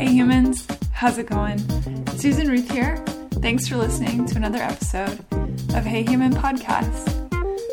[0.00, 1.58] Hey humans, how's it going?
[2.16, 2.96] Susan Ruth here.
[3.42, 7.06] Thanks for listening to another episode of Hey Human Podcast.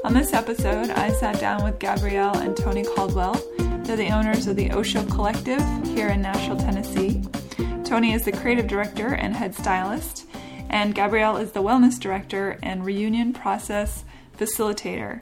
[0.04, 3.42] On this episode, I sat down with Gabrielle and Tony Caldwell.
[3.86, 7.24] They're the owners of the Osho Collective here in Nashville, Tennessee.
[7.86, 10.26] Tony is the creative director and head stylist,
[10.70, 14.04] and Gabrielle is the wellness director and reunion process
[14.38, 15.22] facilitator.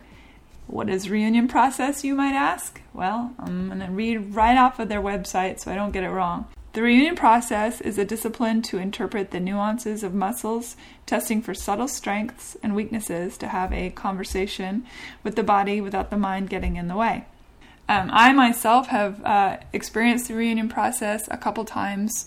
[0.65, 2.81] What is reunion process, you might ask?
[2.95, 6.09] Well, I'm going to read right off of their website so I don't get it
[6.09, 6.47] wrong.
[6.75, 10.75] The reunion process is a discipline to interpret the nuances of muscles,
[11.05, 14.85] testing for subtle strengths and weaknesses to have a conversation
[15.23, 17.27] with the body without the mind getting in the way.
[17.87, 22.25] Um, I myself have uh, experienced the reunion process a couple times,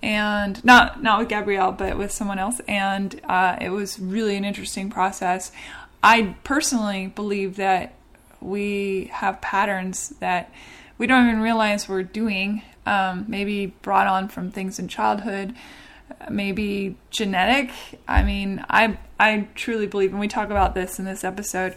[0.00, 4.44] and not not with Gabrielle, but with someone else, and uh, it was really an
[4.44, 5.50] interesting process.
[6.00, 7.94] I personally believe that
[8.40, 10.52] we have patterns that
[10.96, 15.54] we don't even realize we're doing, um, maybe brought on from things in childhood,
[16.28, 17.70] maybe genetic.
[18.08, 21.76] I mean, I I truly believe, and we talk about this in this episode.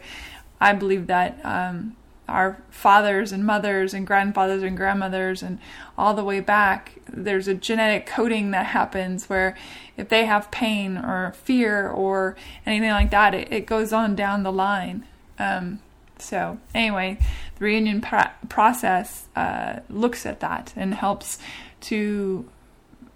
[0.60, 1.96] I believe that um,
[2.28, 5.60] our fathers and mothers and grandfathers and grandmothers and
[5.98, 9.58] all the way back, there's a genetic coding that happens where
[9.98, 14.44] if they have pain or fear or anything like that, it, it goes on down
[14.44, 15.06] the line.
[15.38, 15.80] Um,
[16.18, 17.18] so, anyway,
[17.58, 21.38] the reunion pra- process uh, looks at that and helps
[21.82, 22.50] to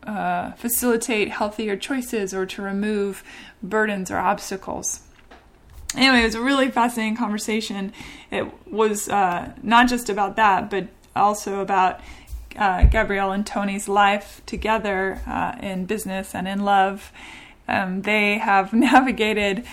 [0.03, 3.23] uh, facilitate healthier choices or to remove
[3.61, 5.01] burdens or obstacles
[5.95, 7.93] anyway, it was a really fascinating conversation.
[8.31, 11.99] It was uh, not just about that, but also about
[12.55, 17.11] uh, Gabrielle and Tony's life together uh, in business and in love.
[17.67, 19.65] Um, they have navigated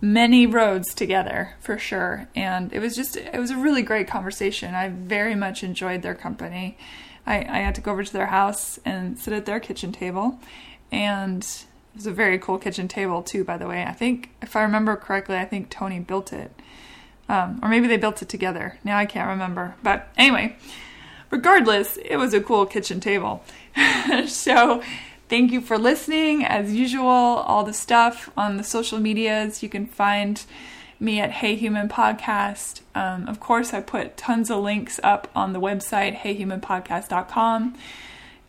[0.00, 4.74] many roads together for sure, and it was just it was a really great conversation.
[4.74, 6.78] I very much enjoyed their company.
[7.26, 10.38] I, I had to go over to their house and sit at their kitchen table,
[10.90, 13.84] and it was a very cool kitchen table too, by the way.
[13.84, 16.52] I think, if I remember correctly, I think Tony built it,
[17.28, 18.78] um, or maybe they built it together.
[18.84, 19.74] Now I can't remember.
[19.82, 20.56] But anyway,
[21.30, 23.44] regardless, it was a cool kitchen table.
[24.26, 24.82] so
[25.30, 26.44] thank you for listening.
[26.44, 30.44] As usual, all the stuff on the social medias you can find
[30.98, 32.80] me at Hey Human Podcast.
[32.96, 37.78] Um, of course, I put tons of links up on the website, heyhumanpodcast.com.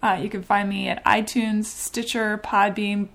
[0.02, 3.10] Uh, you can find me at iTunes, Stitcher, Podbean,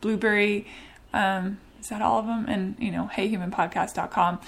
[0.00, 0.68] Blubrry.
[1.12, 2.46] Um, is that all of them?
[2.48, 4.40] And, you know, heyhumanpodcast.com.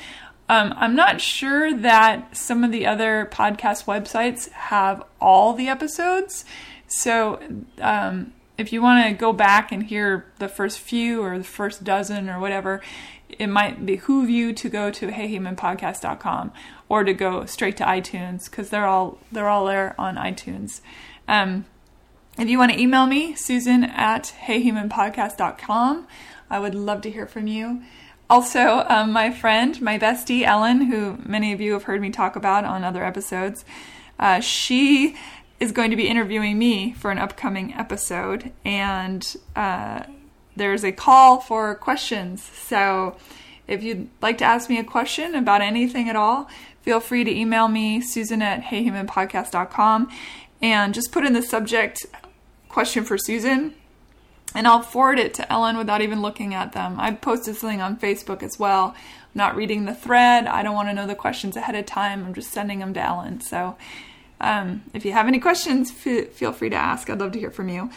[0.48, 6.44] Um, I'm not sure that some of the other podcast websites have all the episodes.
[6.86, 7.40] So
[7.80, 11.82] um, if you want to go back and hear the first few or the first
[11.82, 12.80] dozen or whatever,
[13.28, 16.52] it might behoove you to go to heyhumanpodcast.com
[16.88, 20.80] or to go straight to iTunes because they're all they're all there on iTunes.
[21.26, 21.64] Um,
[22.38, 26.06] if you want to email me, Susan at heyhumanpodcast.com,
[26.48, 27.82] I would love to hear from you.
[28.28, 32.36] Also, um, my friend, my bestie, Ellen, who many of you have heard me talk
[32.36, 33.64] about on other episodes,
[34.20, 35.16] uh, she
[35.60, 40.02] is going to be interviewing me for an upcoming episode, and uh,
[40.56, 42.42] there's a call for questions.
[42.42, 43.16] So,
[43.68, 46.48] if you'd like to ask me a question about anything at all,
[46.82, 50.10] feel free to email me, Susan at heyhumanpodcast.com,
[50.60, 52.06] and just put in the subject
[52.68, 53.74] question for Susan
[54.54, 56.96] and I'll forward it to Ellen without even looking at them.
[56.98, 58.94] I posted something on Facebook as well.
[58.96, 58.96] I'm
[59.34, 60.46] not reading the thread.
[60.46, 62.24] I don't want to know the questions ahead of time.
[62.24, 63.40] I'm just sending them to Ellen.
[63.40, 63.76] So
[64.40, 67.08] um, if you have any questions, f- feel free to ask.
[67.10, 67.90] I'd love to hear from you.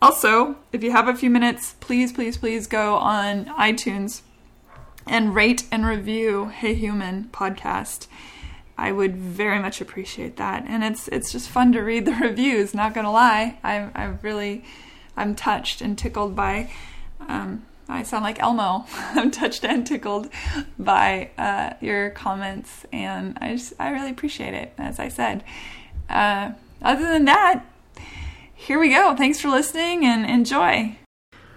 [0.00, 4.20] Also, if you have a few minutes, please, please, please go on iTunes
[5.06, 8.06] and rate and review Hey Human podcast.
[8.78, 10.64] I would very much appreciate that.
[10.68, 12.74] And it's it's just fun to read the reviews.
[12.74, 14.64] Not gonna lie, I I really
[15.16, 16.70] I'm touched and tickled by.
[17.26, 18.84] Um, I sound like Elmo.
[19.14, 20.28] I'm touched and tickled
[20.78, 24.72] by uh, your comments, and I just I really appreciate it.
[24.76, 25.42] As I said.
[26.08, 27.64] Uh, other than that,
[28.54, 29.14] here we go.
[29.16, 30.96] Thanks for listening and enjoy.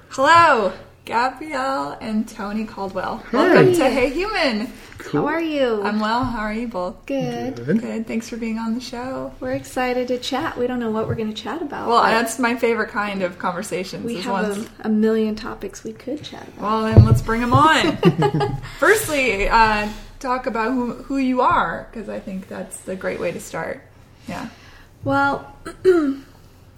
[0.09, 0.73] Hello,
[1.05, 3.23] Gabrielle and Tony Caldwell.
[3.31, 4.71] Welcome to Hey Human.
[4.99, 5.21] Cool.
[5.21, 5.81] How are you?
[5.81, 6.23] I'm well.
[6.23, 7.05] How are you both?
[7.05, 7.55] Good.
[7.55, 7.79] Good.
[7.79, 8.05] Good.
[8.05, 9.33] Thanks for being on the show.
[9.39, 10.57] We're excited to chat.
[10.57, 11.87] We don't know what we're going to chat about.
[11.87, 14.05] Well, that's my favorite kind of conversations.
[14.05, 16.61] We have a, a, million topics we could chat about.
[16.61, 17.97] Well, then let's bring them on.
[18.79, 23.31] Firstly, uh, talk about who, who you are, because I think that's the great way
[23.31, 23.81] to start.
[24.29, 24.49] Yeah.
[25.03, 25.55] Well,
[25.85, 26.21] I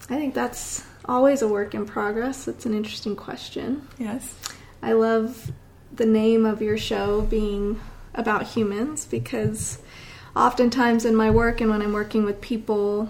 [0.08, 2.48] think that's always a work in progress.
[2.48, 3.88] It's an interesting question.
[3.98, 4.36] Yes.
[4.82, 5.52] I love
[5.94, 7.80] the name of your show being
[8.16, 9.80] about humans because
[10.36, 13.10] oftentimes in my work and when I'm working with people,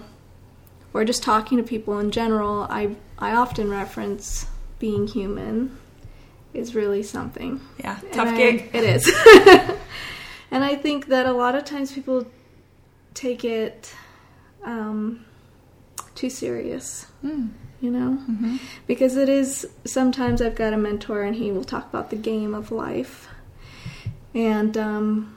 [0.94, 4.46] or just talking to people in general, I I often reference
[4.78, 5.78] being human
[6.52, 7.60] is really something.
[7.78, 8.70] Yeah, tough I- gig.
[8.74, 9.06] It is.
[10.50, 12.26] and I think that a lot of times people
[13.14, 13.94] take it
[14.64, 15.24] um,
[16.14, 17.50] too serious, Mm.
[17.80, 18.12] you know?
[18.12, 18.56] hmm
[18.86, 22.54] Because it is, sometimes I've got a mentor and he will talk about the game
[22.54, 23.28] of life.
[24.34, 25.36] And, um,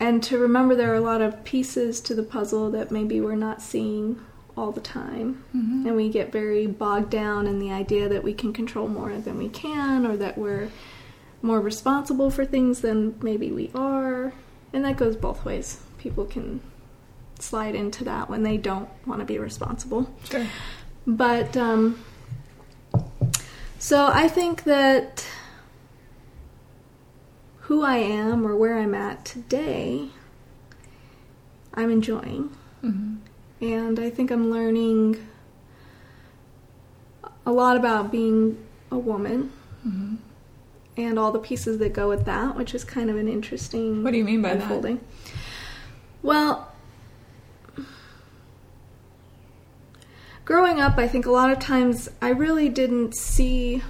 [0.00, 3.36] and to remember there are a lot of pieces to the puzzle that maybe we're
[3.36, 4.20] not seeing
[4.56, 5.42] all the time.
[5.52, 9.16] hmm And we get very bogged down in the idea that we can control more
[9.18, 10.68] than we can, or that we're
[11.42, 14.32] more responsible for things than maybe we are.
[14.72, 15.80] And that goes both ways.
[15.98, 16.60] People can
[17.44, 20.12] slide into that when they don't want to be responsible.
[20.24, 20.46] Sure.
[21.06, 22.02] But, um,
[23.78, 25.26] so I think that
[27.60, 30.08] who I am or where I'm at today,
[31.74, 32.50] I'm enjoying
[32.80, 33.16] hmm
[33.60, 35.16] and I think I'm learning
[37.46, 38.58] a lot about being
[38.90, 39.50] a woman
[39.82, 40.14] hmm
[40.96, 44.12] and all the pieces that go with that, which is kind of an interesting What
[44.12, 44.62] do you mean by that?
[44.62, 45.00] unfolding.
[46.22, 46.70] Well,
[50.44, 53.82] growing up, I think a lot of times I really didn't see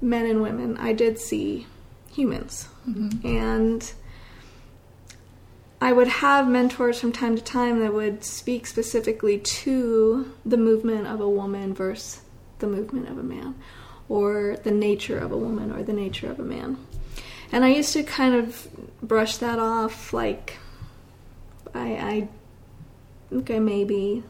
[0.00, 0.76] men and women.
[0.78, 1.66] I did see
[2.12, 2.64] humans.
[2.84, 3.92] hmm And
[5.80, 11.06] I would have mentors from time to time that would speak specifically to the movement
[11.06, 12.22] of a woman versus
[12.58, 13.54] the movement of a man,
[14.08, 16.78] or the nature of a woman or the nature of a man.
[17.52, 18.66] And I used to kind of
[19.02, 20.56] brush that off like,
[21.74, 22.28] I,
[23.32, 24.24] I okay, maybe.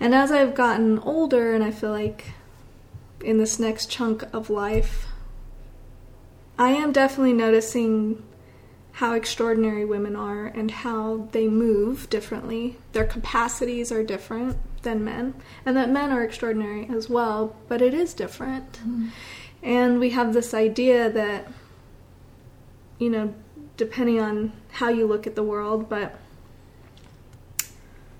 [0.00, 2.32] And as I've gotten older, and I feel like
[3.20, 5.06] in this next chunk of life,
[6.58, 8.22] I am definitely noticing
[8.92, 12.76] how extraordinary women are and how they move differently.
[12.92, 15.34] Their capacities are different than men,
[15.64, 18.72] and that men are extraordinary as well, but it is different.
[18.72, 19.08] Mm-hmm.
[19.62, 21.46] And we have this idea that,
[22.98, 23.32] you know,
[23.76, 26.18] depending on how you look at the world, but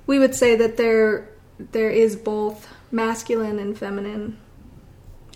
[0.07, 1.29] we would say that there
[1.73, 4.39] there is both masculine and feminine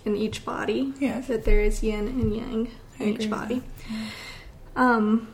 [0.05, 0.93] in each body.
[0.99, 1.27] Yes.
[1.27, 3.63] That there is yin and yang in each body.
[4.75, 5.27] Um,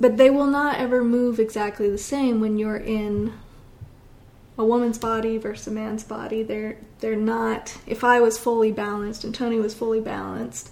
[0.00, 3.32] but they will not ever move exactly the same when you're in
[4.58, 6.42] a woman's body versus a man's body.
[6.42, 7.76] They're they're not.
[7.86, 10.70] If I was fully balanced and Tony was fully balanced,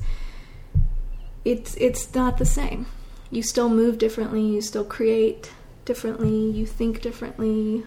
[1.44, 2.86] it's it's not the same.
[3.30, 4.42] You still move differently.
[4.42, 5.52] You still create
[5.84, 6.50] differently.
[6.50, 7.84] You think differently.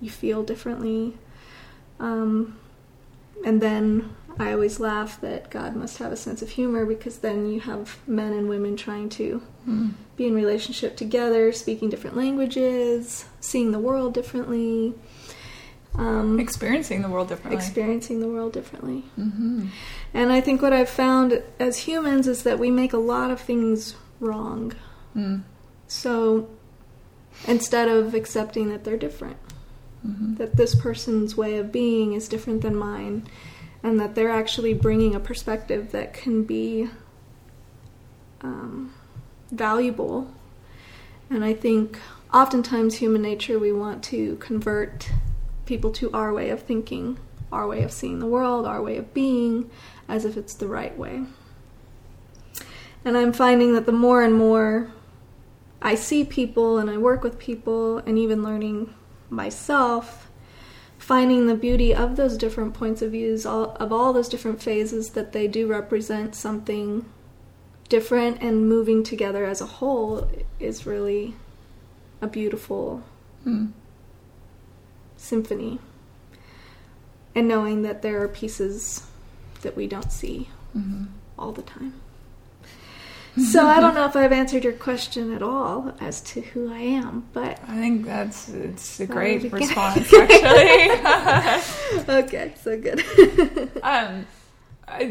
[0.00, 1.16] You feel differently.
[2.00, 2.58] Um,
[3.44, 7.50] and then I always laugh that God must have a sense of humor because then
[7.50, 9.90] you have men and women trying to Mm.
[10.16, 14.94] be in relationship together, speaking different languages, seeing the world differently,
[15.96, 17.56] um, Experiencing the world differently.
[17.56, 19.00] experiencing the world differently.
[19.16, 19.66] hmm
[20.14, 23.40] And I think what I've found as humans is that we make a lot of
[23.40, 24.72] things wrong.
[25.16, 25.42] Mm.
[25.88, 26.48] So
[27.46, 29.36] instead of accepting that they're different,
[30.02, 33.26] hmm that this person's way of being is different than mine,
[33.82, 36.88] and that they're actually bringing a perspective that can be
[38.40, 38.94] um,
[39.50, 40.32] valuable.
[41.30, 41.98] And I think
[42.32, 45.10] oftentimes human nature, we want to convert
[45.66, 47.18] people to our way of thinking,
[47.52, 49.70] our way of seeing the world, our way of being,
[50.08, 51.24] as if it's the right way.
[53.04, 54.90] And I'm finding that the more and more
[55.80, 58.94] I see people and I work with people, and even learning
[59.30, 60.30] myself,
[60.98, 65.10] finding the beauty of those different points of views, all, of all those different phases,
[65.10, 67.04] that they do represent something
[67.88, 70.28] different, and moving together as a whole
[70.60, 71.34] is really
[72.20, 73.02] a beautiful
[73.46, 73.70] Mm.
[75.16, 75.78] symphony.
[77.34, 79.06] And knowing that there are pieces
[79.62, 81.04] that we don't see hmm
[81.38, 81.94] all the time.
[83.38, 86.78] So I don't know if I've answered your question at all as to who I
[86.78, 92.08] am, but I think that's it's a great was a good- response, actually.
[92.14, 93.70] okay, so good.
[93.82, 94.26] um,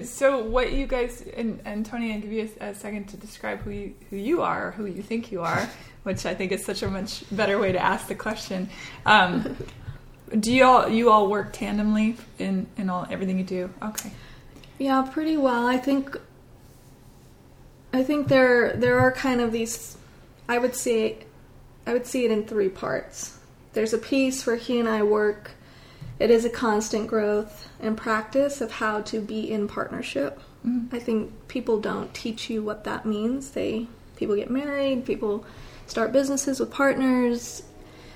[0.03, 3.59] so what you guys and, and Tony, I'll give you a, a second to describe
[3.59, 5.69] who you who you are, or who you think you are,
[6.03, 8.69] which I think is such a much better way to ask the question.
[9.05, 9.55] Um,
[10.39, 13.69] do you all you all work tandemly in in all everything you do?
[13.81, 14.11] Okay.
[14.79, 15.67] yeah, pretty well.
[15.67, 16.17] I think
[17.93, 19.97] I think there there are kind of these
[20.47, 21.19] I would say
[21.85, 23.37] I would see it in three parts.
[23.73, 25.51] There's a piece where he and I work
[26.19, 30.39] it is a constant growth and practice of how to be in partnership.
[30.65, 30.91] Mhm.
[30.91, 33.51] I think people don't teach you what that means.
[33.51, 35.45] They people get married, people
[35.85, 37.63] start businesses with partners.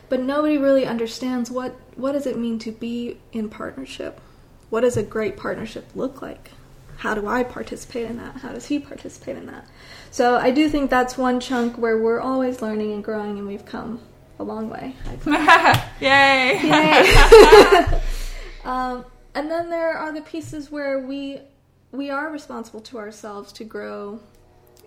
[0.09, 4.19] but nobody really understands what what does it mean to be in partnership.
[4.69, 6.51] What does a great partnership look like?
[7.01, 8.35] How do I participate in that?
[8.35, 9.65] How does he participate in that?
[10.11, 13.65] So I do think that's one chunk where we're always learning and growing, and we've
[13.65, 13.99] come
[14.37, 14.95] a long way.
[15.99, 16.59] Yay!
[16.61, 18.01] Yay!
[18.63, 19.03] um,
[19.33, 21.39] and then there are the pieces where we
[21.91, 24.19] we are responsible to ourselves to grow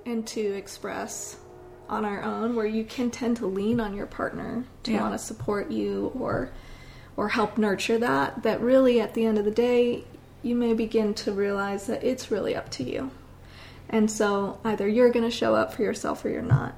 [0.06, 1.36] and to express
[1.88, 5.00] on our own where you can tend to lean on your partner to Yeah.
[5.00, 6.52] want to support you or
[7.16, 10.04] or help nurture that that really at the end of the day
[10.44, 13.10] you may begin to realize that it's really up to you
[13.88, 16.74] and so either you're going to show up for yourself or you're not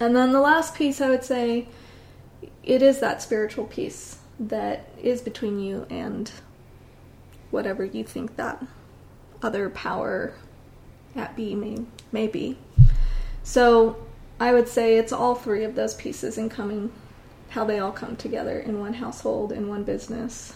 [0.00, 1.66] and then the last piece i would say
[2.62, 6.30] it is that spiritual piece that is between you and
[7.50, 8.64] whatever you think that
[9.42, 10.34] other power
[11.16, 11.78] at be may,
[12.12, 12.58] may be.
[13.42, 13.96] So
[14.38, 16.92] I would say it's all three of those pieces in coming,
[17.50, 20.54] how they all come together in one household, in one business.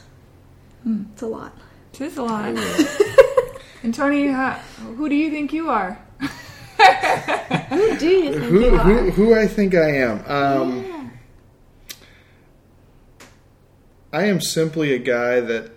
[0.82, 1.04] Hmm.
[1.12, 1.56] It's a lot.
[1.94, 2.56] It is a lot.
[3.82, 4.54] and Tony, uh,
[4.96, 5.98] who do you think you are?
[7.68, 8.78] Who do you think Who, you are?
[8.78, 10.24] who, who I think I am?
[10.26, 11.12] Um,
[14.12, 15.70] I am simply a guy that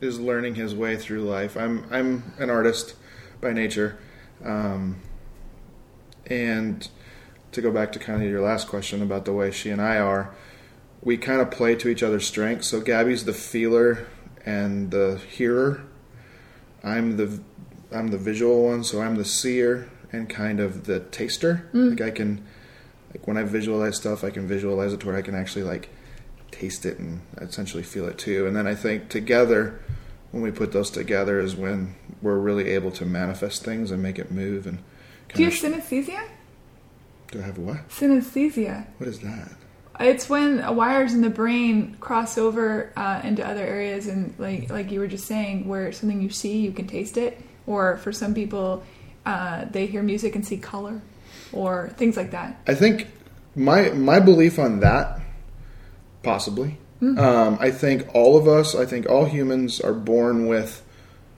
[0.00, 1.56] is learning his way through life.
[1.56, 2.94] I'm I'm an artist
[3.40, 3.98] by nature,
[4.44, 5.00] um,
[6.26, 6.86] and
[7.52, 9.98] to go back to kind of your last question about the way she and I
[9.98, 10.34] are,
[11.08, 12.68] we kind of play to each other's strengths.
[12.68, 14.06] So Gabby's the feeler
[14.44, 15.82] and the hearer.
[16.84, 17.40] I'm the
[17.90, 21.66] I'm the visual one, so I'm the seer and kind of the taster.
[21.72, 21.90] Mm.
[21.92, 22.46] Like I can
[23.14, 25.88] like when I visualize stuff, I can visualize it to where I can actually like
[26.50, 28.46] taste it and essentially feel it too.
[28.46, 29.80] And then I think together,
[30.30, 34.18] when we put those together, is when we're really able to manifest things and make
[34.18, 34.66] it move.
[34.66, 34.80] And
[35.32, 36.28] Do you have synesthesia?
[37.30, 37.88] do I have what?
[37.88, 38.86] Synesthesia.
[38.98, 39.52] What is that?
[40.00, 44.90] It's when wires in the brain cross over uh, into other areas, and like like
[44.92, 47.40] you were just saying, where something you see, you can taste it.
[47.66, 48.82] Or for some people,
[49.26, 51.02] uh, they hear music and see color,
[51.52, 52.60] or things like that.
[52.66, 53.08] I think
[53.54, 55.20] my my belief on that,
[56.22, 56.78] possibly.
[57.00, 60.82] Um, I think all of us, I think all humans are born with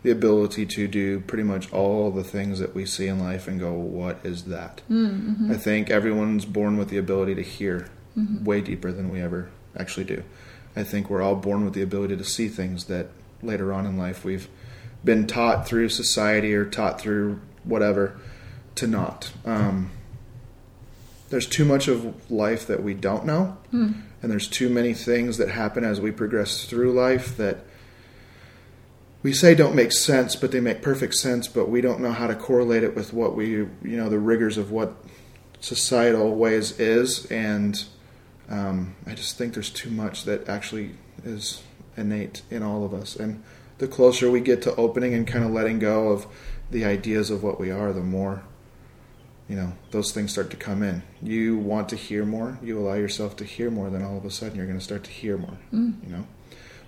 [0.03, 3.61] the ability to do pretty much all the things that we see in life and
[3.61, 4.81] go, "What is that?"
[5.51, 10.05] I think everyone's born with the ability to hear way deeper than we ever actually
[10.05, 10.23] do.
[10.77, 13.09] I think we're all born with the ability to see things that
[13.43, 14.49] later on in life we've
[15.05, 18.17] been taught through society or taught through whatever
[18.77, 19.33] to not.
[19.45, 19.91] Um,
[21.31, 23.57] there's too much of life that we don't know,
[24.23, 27.59] and there's too many things that happen as we progress through life that
[29.23, 32.27] we say don't make sense, but they make perfect sense, but we don't know how
[32.27, 34.95] to correlate it with what we, you know, the rigors of what
[35.61, 37.85] societal ways is, and
[38.51, 40.91] um, I just think there's too much that actually
[41.25, 41.63] is
[41.97, 43.43] innate in all of us, and
[43.79, 46.27] the closer we get to opening and kind of letting go of
[46.71, 48.43] the ideas of what we are, the more
[49.51, 51.03] you know those things start to come in.
[51.21, 54.31] You want to hear more you allow yourself to hear more then all of a
[54.31, 56.27] sudden you're going to start to hear more you know?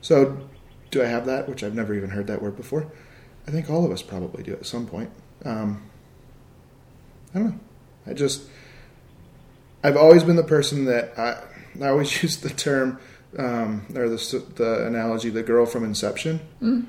[0.00, 0.48] So
[0.92, 1.48] do i have that?
[1.48, 2.86] Which i've never even heard that word before.
[3.48, 5.10] I think all of us probably do at some point.
[5.44, 5.82] Um,
[7.34, 7.60] i don't know.
[8.06, 8.44] I just
[9.82, 11.42] i've always been the person that i,
[11.80, 12.98] I always use the term
[13.38, 16.84] um, or the, the analogy the girl from inception mm.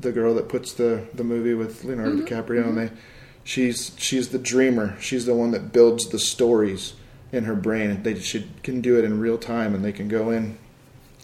[0.00, 2.24] the girl that puts the, the movie with leonardo mm-hmm.
[2.24, 2.94] dicaprio and mm-hmm.
[2.94, 3.00] they
[3.44, 4.96] she's she's the dreamer.
[4.98, 6.94] She's the one that builds the stories
[7.30, 8.02] in her brain.
[8.02, 10.58] They should can do it in real time, and they can go in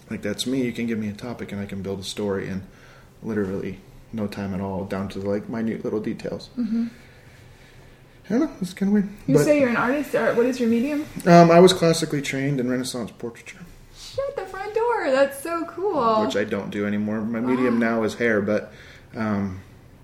[0.09, 0.63] like that's me.
[0.63, 2.63] You can give me a topic, and I can build a story in
[3.21, 3.79] literally
[4.13, 6.49] no time at all, down to like minute little details.
[6.57, 6.87] Mm-hmm.
[8.25, 8.51] I don't know.
[8.61, 9.09] It's kind of weird.
[9.27, 11.05] You but say you're an artist, or what is your medium?
[11.25, 13.59] um, I was classically trained in Renaissance portraiture,
[13.97, 15.11] Shut the front door.
[15.11, 16.25] That's so cool.
[16.25, 17.21] which I don't do anymore.
[17.21, 18.71] My medium now is hair, but
[19.15, 19.61] um,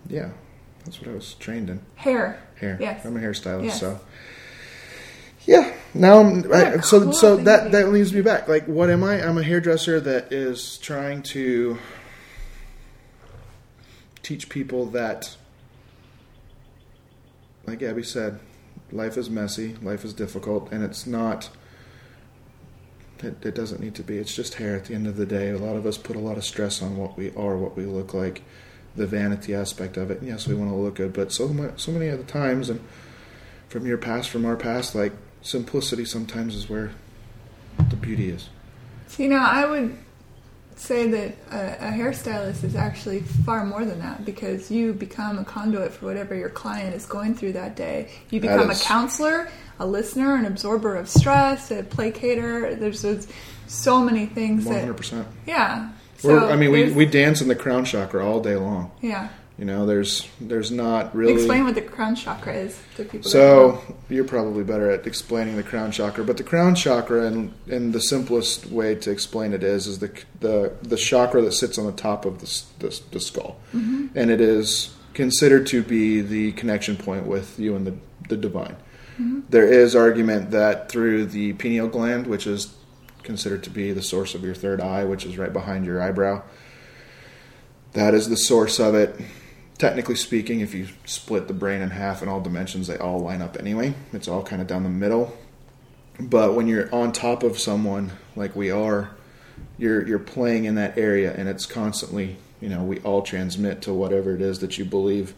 [0.10, 0.30] yeah,
[0.84, 1.82] that's what I was trained in.
[1.96, 2.42] Hair.
[2.56, 2.78] hair.
[2.82, 3.06] Yes.
[3.06, 3.80] I'm a hairstylist, Yes.
[3.80, 4.00] so
[5.46, 5.74] yeah.
[5.94, 8.48] Now, I'm, I, so cool so that that leads me back.
[8.50, 9.26] Like, what am I?
[9.26, 11.78] I'm a hairdresser that is trying to
[14.22, 15.36] teach people that,
[17.68, 18.40] like Abby said,
[18.92, 21.50] life is messy, life is difficult, and it's not.
[23.20, 24.18] It, it doesn't need to be.
[24.18, 24.76] It's just hair.
[24.76, 26.82] At the end of the day, a lot of us put a lot of stress
[26.82, 28.44] on what we are, what we look like,
[28.96, 30.20] the vanity aspect of it.
[30.20, 32.80] And yes, we want to look good, but so much, so many other times, and
[33.68, 36.92] from your past, from our past, like simplicity sometimes is where
[37.90, 38.50] the beauty is.
[39.08, 39.98] See, now I would
[40.77, 45.43] say that a, a hairstylist is actually far more than that because you become a
[45.43, 48.10] conduit for whatever your client is going through that day.
[48.29, 52.79] You become a counselor, a listener, an absorber of stress, a placator.
[52.79, 53.27] There's, there's
[53.67, 55.27] so many things hundred percent.
[55.46, 55.89] yeah.
[56.24, 58.91] We're- So I mean, we, we dance in the crown chakra all day long.
[59.01, 59.29] yeah.
[59.58, 61.34] You know, there's there's not really.
[61.34, 63.28] Explain what the crown chakra is to people.
[63.28, 67.92] So you're probably better at explaining the crown chakra, but the crown chakra, and and
[67.92, 70.12] the simplest way to explain it is, is the
[70.42, 74.08] the the chakra that sits on the top of the the, the skull, mm-hmm.
[74.14, 77.96] and it is considered to be the connection point with you and the
[78.30, 78.76] the divine.
[79.14, 79.40] Mm-hmm.
[79.50, 82.76] There is argument that through the pineal gland, which is
[83.24, 86.44] considered to be the source of your third eye, which is right behind your eyebrow,
[87.94, 89.20] that is the source of it
[89.77, 93.41] technically speaking, if you split the brain in half in all dimensions, they all line
[93.41, 93.93] up anyway.
[94.13, 95.38] It's all kind of down the middle.
[96.19, 99.12] But when you're on top of someone like we are,
[99.77, 103.93] you're you're playing in that area, and it's constantly, you know, we all transmit to
[103.93, 105.36] whatever it is that you believe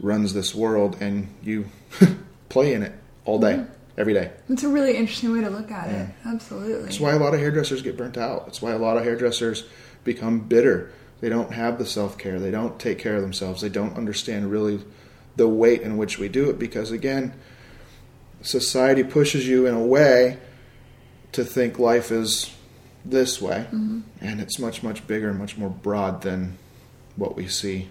[0.00, 1.66] runs this world, and you
[2.48, 2.92] play in it
[3.24, 3.72] all day, mm-hmm.
[3.98, 4.30] every day.
[4.48, 6.08] It's a really interesting way to look at it.
[6.24, 6.84] Absolutely.
[6.84, 8.46] That's why a lot of hairdressers get burnt out.
[8.46, 9.64] That's why a lot of hairdressers
[10.04, 10.92] become bitter.
[11.20, 12.38] They don't have the self care.
[12.38, 13.62] They don't take care of themselves.
[13.62, 14.80] They don't understand really
[15.36, 17.34] the weight in which we do it because, again,
[18.42, 20.38] society pushes you in a way
[21.32, 22.54] to think life is
[23.04, 23.66] this way.
[23.72, 24.00] Mm-hmm.
[24.20, 26.58] And it's much, much bigger and much more broad than
[27.16, 27.88] what we see.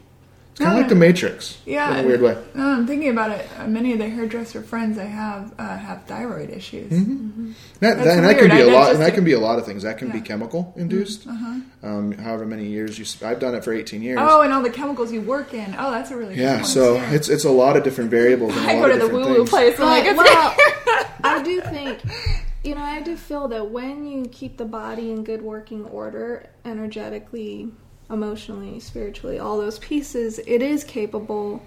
[0.53, 2.37] It's kind of No, like the Matrix Yeah, in a weird way.
[2.53, 3.47] No, I'm thinking about it.
[3.57, 6.91] Uh, many of the hairdresser friends I have uh, have thyroid issues.
[6.93, 7.53] Mm-hmm.
[7.79, 9.31] That, That's that, and that can be I- a lot, and that a- can be
[9.33, 9.81] a lot of things.
[9.81, 10.19] That can be Yeah.
[10.19, 10.27] Mm-hmm.
[10.27, 11.25] chemical induced.
[11.25, 14.19] Um, however many years you, s- I've done it for 18 years.
[14.21, 15.75] Oh, and all the chemicals you work in.
[15.77, 17.15] Oh, that's a really yeah, one, so too.
[17.15, 18.55] it's it's a lot of different variables.
[18.55, 19.79] And a I lot go to of the woo woo place.
[19.79, 20.55] I'm like, well,
[21.23, 21.99] I do think,
[22.63, 26.47] you know, I do feel that when you keep the body in good working order,
[26.63, 27.69] energetically,
[28.09, 31.63] emotionally, spiritually, all those pieces, it is capable.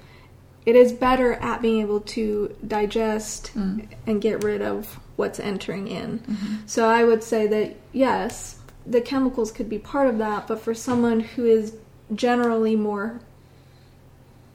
[0.64, 3.87] It is better at being able to digest mm.
[4.07, 6.18] and get rid of what's entering in.
[6.20, 6.55] Mm-hmm.
[6.66, 10.75] So I would say that yes, the chemicals could be part of that, but for
[10.75, 11.77] someone who is
[12.14, 13.20] generally more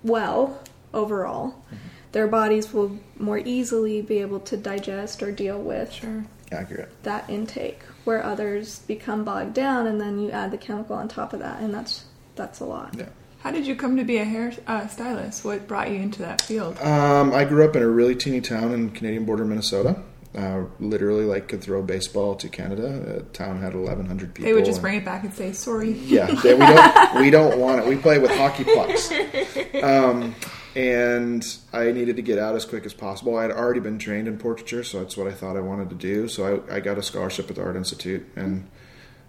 [0.03, 0.59] well
[0.93, 1.75] overall, mm-hmm.
[2.11, 6.25] their bodies will more easily be able to digest or deal with sure.
[6.51, 6.89] Accurate.
[7.03, 7.79] that intake.
[8.03, 11.61] Where others become bogged down, and then you add the chemical on top of that,
[11.61, 12.95] and that's that's a lot.
[12.97, 13.09] Yeah.
[13.39, 15.43] How did you come to be a hair uh, stylist?
[15.43, 16.77] What brought you into that field?
[16.79, 20.01] Um, I grew up in a really teeny town in Canadian border, Minnesota.
[20.35, 22.87] Uh, literally, like could throw a baseball to Canada.
[22.87, 24.47] The town had 1,100 people.
[24.47, 27.29] They would just and- bring it back and say, "Sorry." Yeah, they, we don't we
[27.29, 27.87] don't want it.
[27.87, 29.11] We play with hockey pucks,
[29.83, 30.33] um,
[30.75, 33.37] and I needed to get out as quick as possible.
[33.37, 35.95] I had already been trained in portraiture, so that's what I thought I wanted to
[35.95, 36.27] do.
[36.27, 38.69] So I, I got a scholarship at the Art Institute, and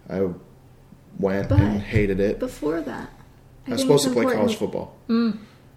[0.09, 0.29] I
[1.19, 2.39] went But- and hated it.
[2.39, 3.11] Before that,
[3.67, 4.97] I was supposed to play important- college football.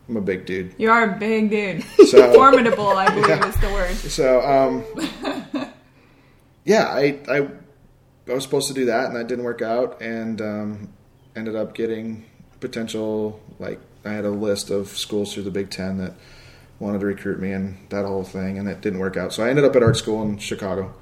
[0.08, 1.84] I'm a big dude, You are a big dude.
[2.08, 3.48] So- Formidable, I believe Yeah.
[3.48, 3.96] is the word.
[3.96, 4.84] so um,
[6.64, 7.48] yeah, I, I
[8.28, 10.94] I was supposed to do that, and that didn't work out, and um,
[11.36, 12.26] ended up getting
[12.60, 13.40] potential.
[13.60, 16.14] Like I had a list of schools through the Big Ten that
[16.80, 19.34] wanted to recruit me, and that whole thing, and it didn't work out.
[19.34, 20.94] So I ended up at art school in Chicago,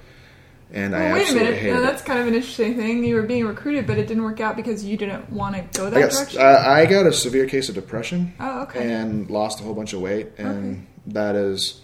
[0.71, 1.63] and I Well, wait a minute.
[1.63, 1.81] No, it.
[1.81, 3.03] that's kind of an interesting thing.
[3.03, 5.89] You were being recruited, but it didn't work out because you didn't want to go
[5.89, 6.41] that I got, direction.
[6.41, 8.33] uh, I got a severe case of depression.
[8.39, 8.91] Oh, okay.
[8.93, 10.79] And lost a whole bunch of weight, and Okay.
[11.07, 11.81] that is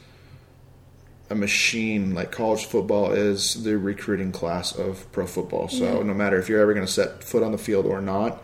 [1.31, 2.13] a machine.
[2.15, 5.67] Like college football is the recruiting class of pro football.
[5.67, 6.03] So Yeah.
[6.03, 8.43] no matter if you're ever going to set foot on the field or not,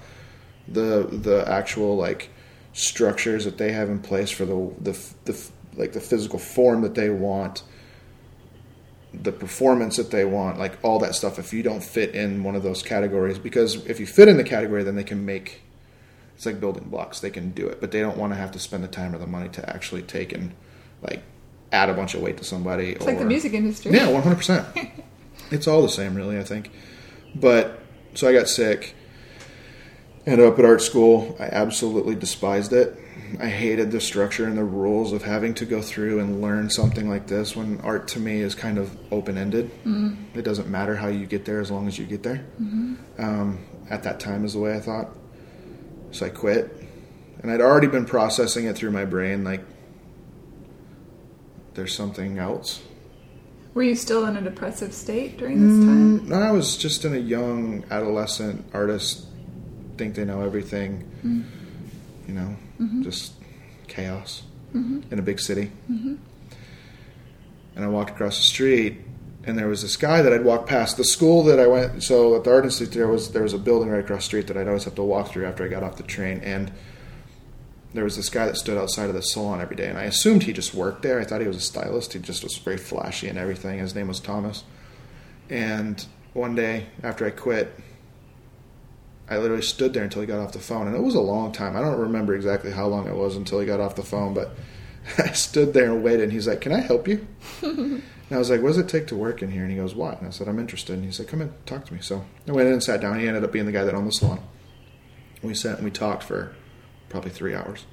[0.67, 2.29] the the actual like
[2.75, 6.93] structures that they have in place for the the, the like the physical form that
[6.93, 7.63] they want
[9.23, 11.39] the performance that they want, like all that stuff.
[11.39, 14.43] If you don't fit in one of those categories, because if you fit in the
[14.43, 15.61] category, then they can make
[16.35, 17.21] it's like building blocks.
[17.21, 19.17] They can do it, but they don't want to have to spend the time or
[19.17, 20.53] the money to actually take and
[21.01, 21.23] like
[21.71, 22.91] add a bunch of weight to somebody.
[22.91, 23.93] it's like the music industry.
[23.93, 24.67] Yeah, one hundred percent.
[25.51, 26.39] It's all the same, really.
[26.39, 26.71] I think.
[27.35, 27.79] But
[28.15, 28.95] so I got sick.
[30.25, 31.35] Ended up at art school.
[31.39, 32.97] I absolutely despised it.
[33.39, 37.09] I hated the structure and the rules of having to go through and learn something
[37.09, 39.71] like this when art to me is kind of open ended.
[39.83, 40.15] Mm.
[40.35, 42.45] It doesn't matter how you get there as long as you get there.
[43.17, 43.59] Um,
[43.89, 45.09] at that time, is the way I thought.
[46.11, 46.75] So I quit.
[47.41, 49.61] And I'd already been processing it through my brain like,
[51.73, 52.81] there's something else.
[53.73, 56.19] Were you still in a depressive state during this time?
[56.21, 59.25] Mm, No, I was just in a young adolescent artist,
[59.97, 61.03] think they know everything.
[61.25, 61.41] Mm-hmm.
[62.27, 63.03] You know, mm-hmm.
[63.03, 63.33] just
[63.87, 65.01] chaos mm-hmm.
[65.11, 65.71] in a big city.
[67.75, 68.97] And I walked across the street,
[69.43, 72.03] and there was this guy that I'd walk past the school that I went.
[72.03, 74.47] So at the art institute, there was there was a building right across the street
[74.47, 76.71] that I'd always have to walk through after I got off the train, and
[77.93, 80.43] there was this guy that stood outside of the salon every day, and I assumed
[80.43, 81.19] he just worked there.
[81.19, 82.13] I thought he was a stylist.
[82.13, 83.79] He just was very flashy and everything.
[83.79, 84.63] His name was Thomas,
[85.49, 87.77] and one day after I quit,
[89.29, 91.51] I literally stood there until he got off the phone, and it was a long
[91.51, 91.75] time.
[91.75, 94.51] I don't remember exactly how long it was until he got off the phone, but
[95.17, 96.23] I stood there and waited.
[96.23, 97.25] And he's like, "Can I help you?"
[97.61, 99.95] and I was like, "What does it take to work in here?" And he goes,
[99.95, 102.23] "What?" And I said, "I'm interested." And he said, "Come in, talk to me." So
[102.47, 103.19] I went in and sat down.
[103.19, 104.41] He ended up being the guy that owned the salon.
[105.41, 106.55] We sat and we talked for
[107.09, 107.85] probably three hours.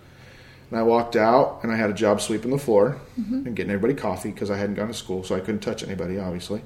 [0.71, 3.47] And I walked out, and I had a job sweeping the floor mm-hmm.
[3.47, 6.19] and getting everybody coffee because I hadn't gone to school, so I couldn't touch anybody,
[6.19, 6.63] obviously.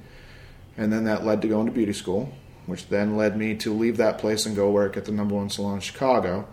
[0.77, 2.33] And then that led to going to beauty school,
[2.67, 5.49] which then led me to leave that place and go work at the number one
[5.51, 6.49] salon in Chicago,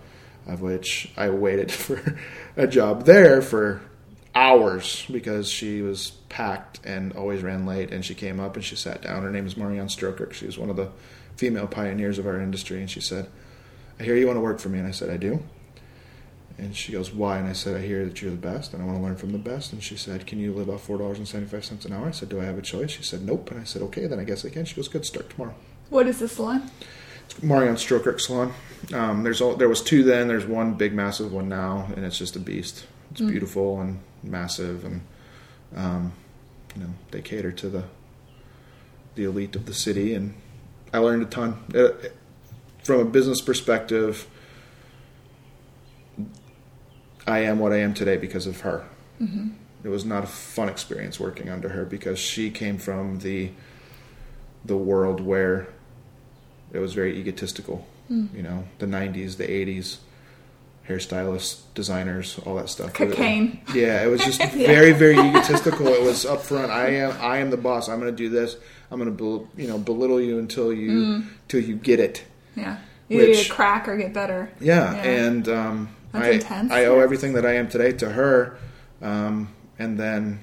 [0.48, 2.18] of which I waited for
[2.56, 3.82] a job there for
[4.36, 7.92] hours because she was packed and always ran late.
[7.92, 9.24] And she came up and she sat down.
[9.24, 10.34] Her name is Marianne Strokirk.
[10.34, 10.90] She was one of the
[11.36, 12.80] female pioneers of our industry.
[12.80, 13.28] And she said,
[14.00, 14.80] I hear you want to work for me.
[14.80, 15.44] And I said, I do.
[16.58, 17.40] And she goes, Why?
[17.40, 19.32] And I said, I hear that you're the best and I want to learn from
[19.32, 19.74] the best.
[19.74, 22.08] And she said, Can you live off $4.75 an hour?
[22.08, 22.92] I said, Do I have a choice?
[22.92, 23.50] She said, Nope.
[23.52, 24.66] And I said, Okay, then I guess I can.
[24.66, 25.56] She goes, Good, start tomorrow.
[25.94, 26.72] What is the salon?
[27.44, 28.52] Marianne Strokirk Salon.
[28.92, 30.28] Um, there's all, there was two then.
[30.28, 32.88] There's one big massive one now, and it's just a beast.
[33.12, 35.02] It's beautiful and massive, and
[35.76, 36.14] um,
[36.76, 37.84] you know they cater to the
[39.14, 40.16] the elite of the city.
[40.16, 40.34] And
[40.92, 41.90] I learned a ton uh,
[42.84, 44.28] from a business perspective.
[47.28, 48.84] I am what I am today because of her.
[49.84, 53.52] It was not a fun experience working under her because she came from the
[54.66, 55.68] the world where
[56.74, 57.86] it was very egotistical.
[58.10, 59.98] You know, the '90s, the '80s,
[60.88, 62.94] hairstylists, designers, all that stuff.
[62.94, 63.60] Cocaine.
[63.74, 65.88] Yeah, it was just very, very egotistical.
[65.88, 66.70] It was upfront.
[66.70, 67.90] I am, I am the boss.
[67.90, 68.56] I'm going to do this.
[68.92, 72.24] I'm going to, you know, belittle you until you, till you get it.
[72.56, 72.78] Yeah.
[73.10, 74.52] Either Which- you crack or get better.
[74.60, 75.04] Yeah, Yeah.
[75.04, 77.04] and um, That's I, intense, I owe yeah.
[77.04, 78.58] everything that I am today to her,
[79.02, 80.40] um, and then,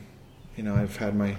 [0.56, 1.36] you know, I've had my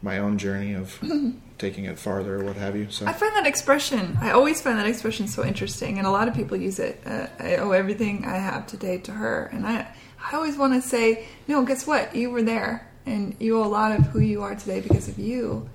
[0.00, 0.98] my own journey of
[1.58, 2.90] taking it farther or what have you.
[2.90, 6.28] So I find that expression, I always find that expression so interesting, and a lot
[6.28, 7.00] of people use it.
[7.06, 9.48] Uh, I owe everything I have today to her.
[9.52, 9.86] And I,
[10.18, 12.14] I always want to say, no, guess what?
[12.14, 15.18] You were there, and you owe a lot of who you are today because of
[15.18, 15.68] you.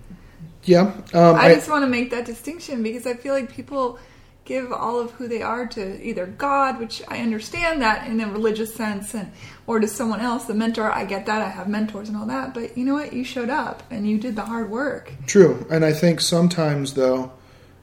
[0.64, 4.00] yeah, um, I I, just want to make that distinction because I feel like people
[4.48, 8.32] give all of who they are to either God, which I understand that in a
[8.32, 9.32] religious sense, and
[9.68, 10.90] or to someone else, the mentor.
[10.90, 11.42] I get that.
[11.42, 13.12] I have mentors and all that, but you know what?
[13.12, 15.12] You showed up and you did the hard work.
[15.28, 17.34] true, and I think sometimes though,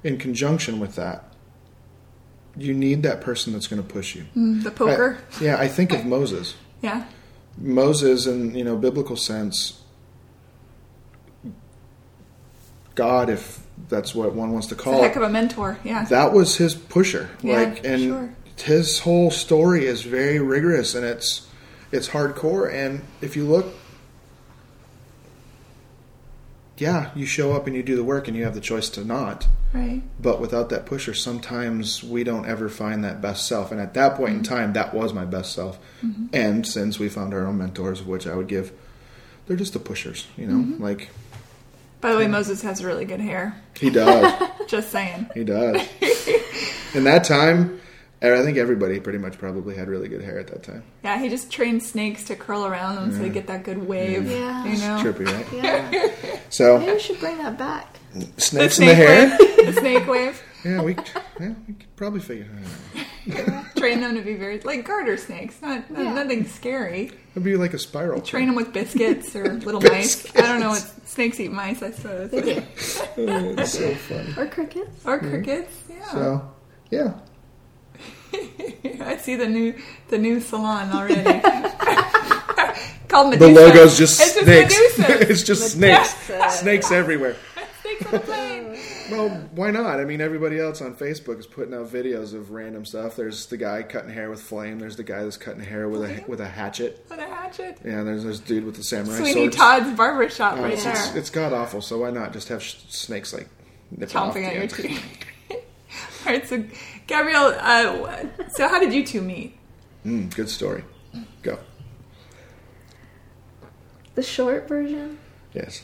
[0.02, 1.24] in conjunction with that,
[2.56, 4.24] you need that person that's going to push you.
[4.34, 6.54] Mm, the poker, I- yeah, I think of Moses.
[6.82, 7.04] yeah,
[7.58, 9.82] Moses, in you know biblical sense,
[12.94, 15.78] God, if that's what one wants to it's a call heck it, of a mentor.
[15.84, 17.30] Yeah, that was his pusher.
[17.42, 18.34] Yeah, like, and sure.
[18.62, 21.48] his whole story is very rigorous and it's
[21.92, 22.72] it's hardcore.
[22.72, 23.66] And if you look,
[26.76, 29.04] yeah, you show up and you do the work, and you have the choice to
[29.04, 29.46] not.
[29.72, 30.02] right.
[30.20, 33.70] But without that pusher, sometimes we don't ever find that best self.
[33.70, 34.54] And at that point in Mm-hmm.
[34.54, 35.78] time, that was my best self.
[36.32, 38.72] And since we found our own mentors, which I would give,
[39.46, 40.56] they're just the pushers, you know.
[40.64, 40.82] Mm-hmm.
[40.82, 41.10] Like
[42.04, 43.54] By the way, Moses has really good hair.
[43.80, 44.30] he does,
[44.68, 45.26] Just saying.
[45.32, 45.80] he does.
[46.94, 47.80] In that time,
[48.22, 50.82] er, I think everybody pretty much probably had really good hair at that time.
[51.02, 54.30] Yeah, he just trained snakes to curl around them so they get that good wave.
[54.30, 54.66] Yeah.
[54.66, 55.46] You know, Trippy, right?
[55.50, 56.78] Yeah.
[56.78, 57.96] Maybe we should bring that back.
[58.36, 59.38] snakes in snake the hair.
[59.40, 59.74] wave.
[59.74, 60.42] the snake wave.
[60.64, 60.94] Yeah, we,
[61.40, 62.46] yeah, we could probably figure
[63.26, 63.66] it out.
[63.76, 65.60] Train them to be very like garter snakes.
[65.60, 66.14] Not, not Yeah.
[66.14, 67.10] nothing scary.
[67.32, 68.20] It'd be like a spiral.
[68.22, 70.24] Train them with biscuits or little mice.
[70.36, 71.82] I don't know what snakes eat mice.
[71.82, 74.34] I suppose it's so funny.
[74.38, 75.04] Or crickets.
[75.04, 75.72] or crickets.
[75.90, 76.52] Yeah, So,
[76.90, 77.12] yeah.
[79.02, 79.74] I see the new
[80.08, 81.40] the new salon already.
[83.08, 84.74] Called The logo's just it's snakes.
[84.74, 84.98] Just
[85.30, 86.14] it's just snakes.
[86.58, 87.36] Snakes everywhere.
[87.82, 88.53] snakes on a plane.
[89.10, 90.00] Well, why not?
[90.00, 93.16] I mean, everybody else on Facebook is putting out videos of random stuff.
[93.16, 94.78] There's the guy cutting hair with flame.
[94.78, 97.04] There's the guy that's cutting hair with a with a hatchet.
[97.10, 97.78] With a hatchet.
[97.84, 99.56] Yeah, there's this dude with the samurai Sweeney swords.
[99.56, 100.92] Todd's barbershop Oh, right it's, there.
[100.92, 101.82] it's, it's god awful.
[101.82, 103.48] So why not just have sh- snakes like
[103.90, 105.02] nipping chomping the at your teeth.
[105.50, 106.64] All right, so
[107.06, 109.58] Gabrielle, uh, so how did you two meet?
[110.06, 110.82] Mm, good story.
[111.42, 111.58] Go.
[114.14, 115.18] The short version.
[115.52, 115.82] Yes.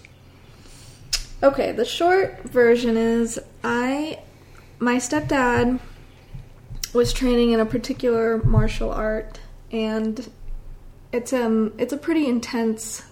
[1.42, 4.20] Okay, the short version is I
[4.78, 5.80] my stepdad
[6.92, 10.30] was training in a particular martial art and
[11.12, 13.02] it's um it's a pretty intense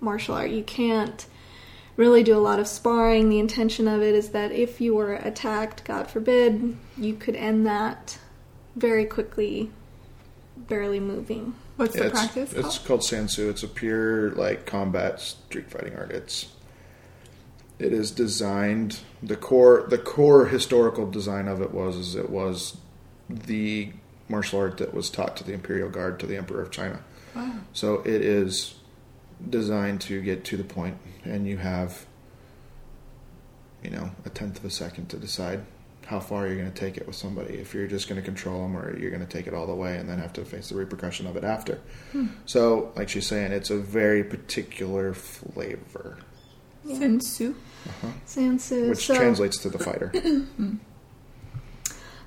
[0.00, 0.50] martial art.
[0.50, 1.26] You can't
[1.96, 3.28] really do a lot of sparring.
[3.28, 7.66] The intention of it is that if you were attacked, God forbid, you could end
[7.66, 8.18] that
[8.74, 9.70] very quickly,
[10.56, 11.54] barely moving.
[11.76, 12.86] What's Yeah, the it's, practice it's called?
[12.86, 13.48] called San Soo.
[13.48, 16.10] It's a pure like combat street fighting art.
[16.10, 16.46] It's
[17.78, 22.78] it is designed the core the core historical design of it was is it was
[23.28, 23.92] the
[24.28, 27.00] martial art that was taught to the imperial guard to the emperor of China.
[27.34, 27.52] Wow.
[27.72, 28.74] So it is
[29.48, 32.06] designed to get to the point, and you have
[33.82, 35.64] you know a tenth of a second to decide
[36.06, 37.54] how far you're going to take it with somebody.
[37.54, 39.74] If you're just going to control them, or you're going to take it all the
[39.74, 41.80] way and then have to face the repercussion of it after.
[42.12, 42.26] Hmm.
[42.46, 46.18] So, like she's saying, it's a very particular flavor,
[46.86, 47.54] Sensu.
[48.24, 48.90] San Soo.
[48.90, 50.12] which so, translates to the fighter.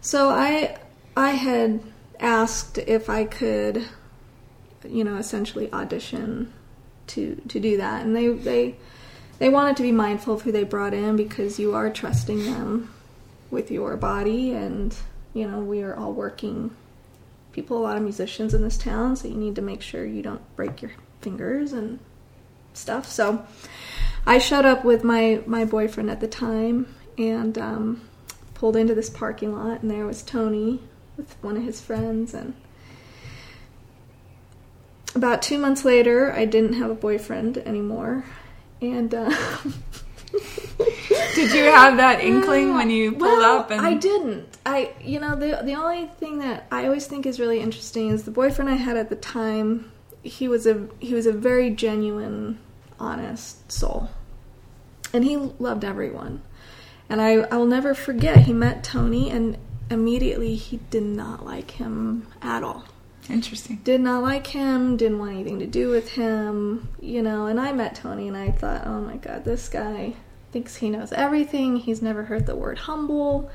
[0.02, 0.78] So I
[1.15, 1.82] I had
[2.19, 3.86] asked if I could,
[4.88, 6.54] you know, essentially audition
[7.08, 8.76] to to do that, and they they
[9.39, 12.93] they wanted to be mindful of who they brought in because you are trusting them
[13.52, 14.95] with your body, and
[15.34, 16.72] you know we are all working
[17.52, 20.22] people, a lot of musicians in this town, so you need to make sure you
[20.22, 22.00] don't break your fingers and
[22.74, 23.06] stuff.
[23.06, 23.45] So
[24.25, 28.01] I showed up with my my boyfriend at the time and um,
[28.53, 30.82] pulled into this parking lot, and there was Tony
[31.17, 32.34] with one of his friends.
[32.34, 32.53] And
[35.15, 38.25] about two months later, I didn't have a boyfriend anymore,
[38.82, 39.13] and.
[39.13, 39.36] Uh,
[41.34, 43.71] Did you have that inkling when you pulled well, up?
[43.71, 44.58] And I didn't.
[44.65, 48.23] I, you know, the the only thing that I always think is really interesting is
[48.23, 49.91] the boyfriend I had at the time.
[50.21, 52.60] He was a he was a very genuine,
[53.00, 54.10] honest soul,
[55.14, 56.42] and he loved everyone.
[57.10, 58.40] And I I will never forget.
[58.40, 59.58] He met Tony, and
[59.90, 62.86] immediately he did not like him at all
[63.30, 63.80] Interesting.
[63.84, 67.46] did not like him, didn't want anything to do with him, you know.
[67.46, 70.16] And I met Tony and I thought, oh my god, this guy
[70.52, 71.78] thinks he knows everything.
[71.78, 73.52] He's never heard the word humble,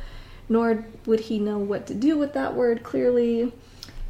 [0.49, 3.53] nor would he know what to do with that word clearly.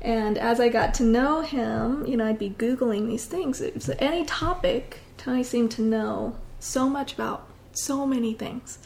[0.02, 3.62] And as I got to know him, you know, I'd be Googling these things.
[3.62, 8.78] It was any topic, Tony seemed to know so much about so many things.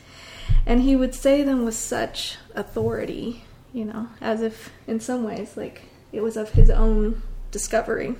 [0.65, 5.57] And he would say them with such authority, you know, as if in some ways,
[5.57, 8.15] like, it was of his own discovery.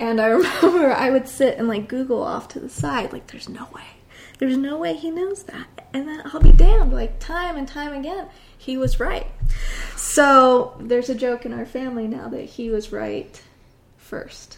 [0.00, 3.50] And I remember I would sit and like Google off to the side, like, there's
[3.50, 3.84] no way.
[4.38, 5.66] There's no way he knows that.
[5.92, 9.26] And then I'll be damned, like, time and time again, he was right.
[9.94, 13.42] So there's a joke in our family now that he was right
[13.98, 14.56] first.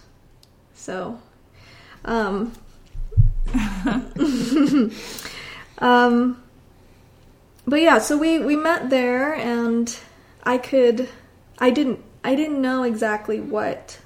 [0.75, 1.19] So,
[2.05, 2.53] um,
[5.79, 6.43] um,
[7.67, 9.99] but yeah, so we we met there, and
[10.43, 11.09] I could,
[11.59, 13.99] I didn't, I didn't know exactly what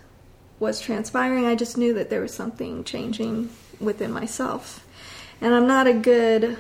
[0.59, 1.47] was transpiring.
[1.47, 4.87] I just knew that there was something changing within myself,
[5.41, 6.57] and I'm not a good.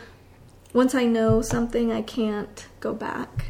[0.73, 3.47] Once I know something, I can't go back.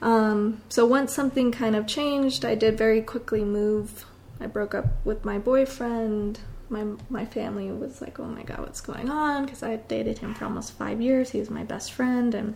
[0.00, 4.06] Um, so once something kind of changed, I did very quickly move.
[4.42, 6.40] I broke up with my boyfriend.
[6.68, 10.34] My my family was like, "Oh my god, what's going on?" Because I dated him
[10.34, 11.30] for almost five years.
[11.30, 12.54] He was my best friend, and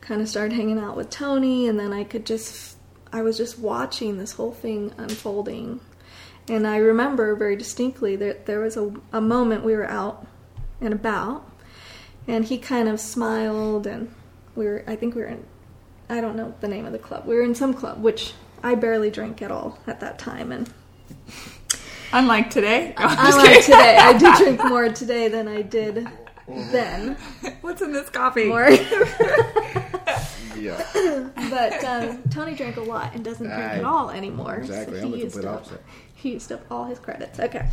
[0.00, 1.66] kind of started hanging out with Tony.
[1.68, 2.76] And then I could just,
[3.12, 5.80] I was just watching this whole thing unfolding.
[6.48, 10.26] And I remember very distinctly that there was a, a moment we were out
[10.80, 11.50] and about,
[12.28, 14.14] and he kind of smiled, and
[14.54, 15.44] we were, I think we were in,
[16.10, 17.24] I don't know the name of the club.
[17.24, 20.68] We were in some club, which I barely drank at all at that time, and
[22.12, 22.94] Unlike today.
[22.98, 23.62] No, I'm I just like kidding.
[23.62, 23.96] today.
[23.98, 26.06] I do drink more today than I did
[26.72, 27.16] then.
[27.60, 28.46] What's in this coffee?
[28.48, 28.68] More.
[30.58, 30.82] yeah,
[31.50, 33.76] but um, Tony drank a lot and doesn't drink Aye.
[33.78, 34.56] at all anymore.
[34.56, 35.00] exactly.
[35.00, 35.82] So I'm he the used complete up, opposite.
[36.14, 37.40] he used up all his credits.
[37.40, 37.66] Okay.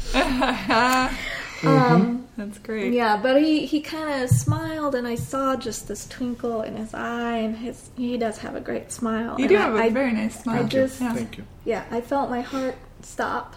[1.61, 1.67] Mm-hmm.
[1.67, 2.91] Um, That's great.
[2.91, 6.93] yeah, but he, he kind of smiled, and I saw just this twinkle in his
[6.95, 9.39] eye, and his he does have a great smile.
[9.39, 10.63] You do I- have a I- very nice smile.
[10.63, 11.13] I just- yeah.
[11.13, 11.43] Thank you.
[11.65, 13.55] yeah, I felt my heart stop.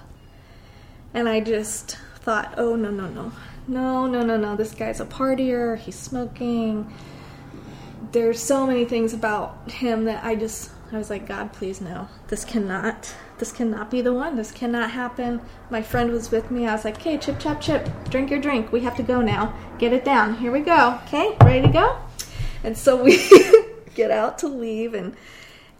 [1.14, 3.32] And I just thought, oh, no, no, no.
[3.66, 4.56] No, no, no, no.
[4.56, 5.78] This guy's a partier.
[5.78, 6.92] He's smoking.
[8.12, 12.08] There's so many things about him that I just, I was like, God, please, no.
[12.28, 14.36] This cannot, this cannot be the one.
[14.36, 15.40] This cannot happen.
[15.70, 16.66] My friend was with me.
[16.66, 17.88] I was like, okay, chip, chop, chip.
[18.10, 18.70] Drink your drink.
[18.70, 19.54] We have to go now.
[19.78, 20.36] Get it down.
[20.36, 21.00] Here we go.
[21.06, 21.98] Okay, ready to go?
[22.62, 23.26] And so we
[23.94, 25.16] get out to leave and,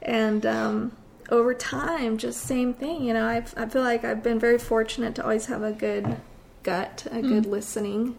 [0.01, 0.97] and, um,
[1.31, 3.05] over time, just same thing.
[3.05, 6.19] You know, I've, I feel like I've been very fortunate to always have a good
[6.65, 8.17] gut, a good listening,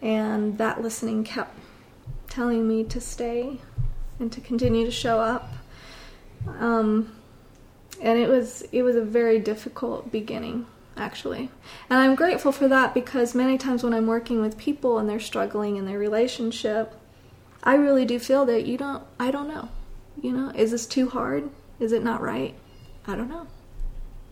[0.00, 1.58] and that listening kept
[2.28, 3.58] telling me to stay
[4.20, 5.52] and to continue to show up.
[6.60, 7.12] Um,
[8.00, 10.66] and it was it was a very difficult beginning.
[10.96, 11.50] actually.
[11.88, 15.20] And I'm grateful for that because many times when I'm working with people and they're
[15.20, 16.94] struggling in their relationship,
[17.62, 19.68] I really do feel that you don't, I don't know.
[20.20, 21.48] You know, is this too hard?
[21.80, 22.54] Is it not right?
[23.06, 23.46] I don't know.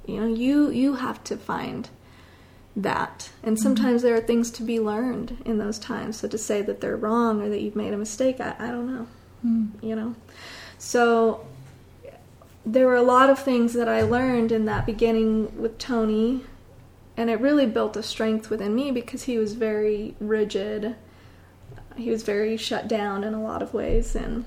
[0.06, 1.88] You know, you you have to find
[2.76, 3.30] that.
[3.42, 3.62] And mm-hmm.
[3.62, 6.18] sometimes there are things to be learned in those times.
[6.18, 8.86] So to say that they're wrong or that you've made a mistake, I, I don't
[8.86, 9.06] know.
[9.42, 9.66] Hmm.
[9.82, 10.14] You know?
[10.78, 11.46] So
[12.64, 16.44] there were a lot of things that I learned in that beginning with Tony,
[17.16, 20.94] and it really built a strength within me because he was very rigid.
[21.96, 24.44] He was very shut down in a lot of ways, and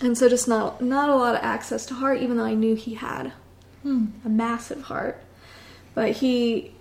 [0.00, 2.74] and so just not not a lot of access to heart, even though I knew
[2.74, 3.32] he had
[3.82, 4.06] hmm.
[4.24, 5.22] a massive heart.
[5.94, 6.72] But he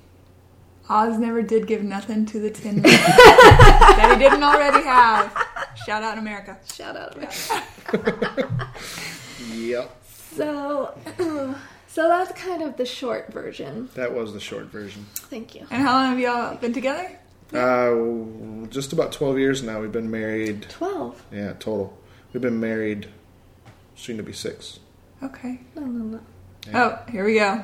[0.90, 5.34] Oz never did give nothing to the Tin Man that he didn't already have.
[5.86, 6.58] Shout out America.
[6.72, 8.62] shout out America.
[9.54, 10.04] Yep.
[10.36, 10.98] So
[11.88, 13.90] so that's kind of the short version.
[13.96, 15.06] That was the short version.
[15.16, 15.66] Thank you.
[15.72, 17.10] And how long have y'all been together?
[17.54, 19.80] Uh, just about 12 years now.
[19.82, 20.64] We've been married.
[20.70, 21.24] Twelve.
[21.32, 21.98] Yeah, total.
[22.34, 23.08] We've been married
[23.96, 24.80] soon to be six.
[25.24, 25.62] Okay.
[25.76, 26.20] No, no, no.
[26.74, 27.64] Oh, here we go.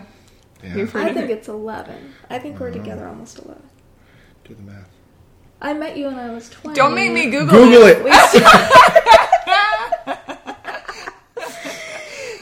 [0.63, 0.76] Yeah.
[0.76, 2.13] You've heard I think it's eleven.
[2.30, 3.63] I think we're together almost eleven.
[4.43, 4.89] Do the math.
[5.62, 6.76] I met you when I was twenty.
[6.76, 7.97] Don't make me Google, Google it.
[7.97, 8.04] it.
[8.04, 8.12] We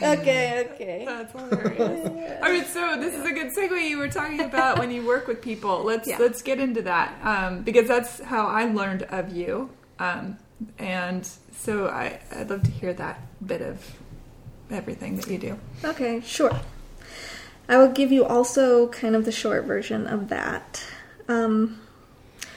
[0.02, 1.04] okay, okay.
[1.06, 2.08] That's hilarious.
[2.42, 3.88] All right, so this is a good segue.
[3.88, 5.82] You were talking about when you work with people.
[5.82, 6.18] Let's Yeah.
[6.18, 10.38] let's get into that um, because that's how I learned of you, um,
[10.78, 13.84] and so I, I'd love to hear that bit of
[14.70, 15.58] everything that you do.
[15.84, 16.58] Okay, sure.
[17.70, 20.84] I will give you also kind of the short version of that.
[21.28, 21.80] Um,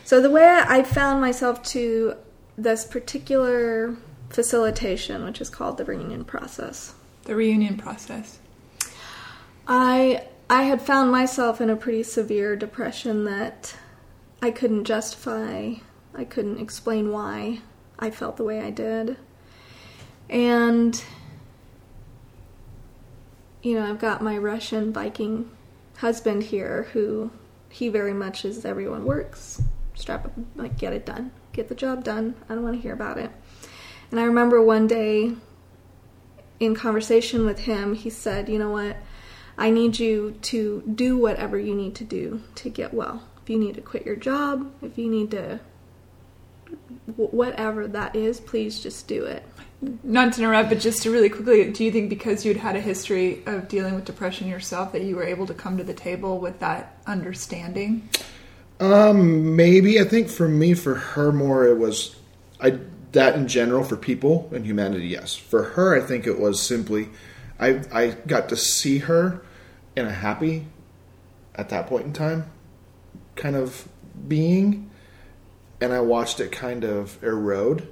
[0.03, 2.15] so the way I found myself to
[2.57, 3.95] this particular
[4.31, 6.95] facilitation, which is called the reunion process,
[7.25, 8.39] The reunion process.
[9.67, 13.75] I I had found myself in a pretty severe depression that
[14.41, 15.75] I couldn't justify.
[16.15, 17.59] I couldn't explain why
[17.99, 19.17] I felt the way I did.
[20.27, 21.01] And
[23.63, 25.49] you know, I've got my Russian Viking
[25.97, 27.31] husband here who
[27.69, 29.61] he very much is everyone works.
[29.95, 31.31] Strap up like get it done.
[31.53, 32.35] Get the job done.
[32.49, 33.31] I don't want to hear about it.
[34.11, 35.31] And I remember one day
[36.59, 38.97] in conversation with him, he said, "You know what?
[39.57, 43.23] I need you to do whatever you need to do to get well.
[43.41, 45.59] If you need to quit your job, if you need to
[47.15, 49.43] whatever that is, please just do it."
[50.03, 52.81] Not to interrupt, but just to really quickly, do you think because you'd had a
[52.81, 56.39] history of dealing with depression yourself that you were able to come to the table
[56.39, 58.09] with that understanding?
[58.79, 62.15] Um, maybe I think for me, for her more, it was
[62.59, 62.79] I
[63.11, 65.07] that in general for people and humanity.
[65.07, 67.09] Yes, for her, I think it was simply
[67.59, 69.41] I I got to see her
[69.95, 70.67] in a happy
[71.55, 72.51] at that point in time
[73.35, 73.87] kind of
[74.27, 74.89] being,
[75.81, 77.87] and I watched it kind of erode.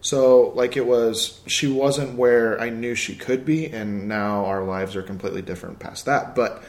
[0.00, 4.62] So like it was, she wasn't where I knew she could be, and now our
[4.62, 6.34] lives are completely different past that.
[6.34, 6.62] But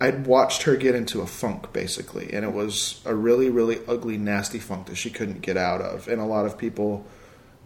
[0.00, 4.18] I'd watched her get into a funk basically, and it was a really, really ugly,
[4.18, 6.08] nasty funk that she couldn't get out of.
[6.08, 7.06] And a lot of people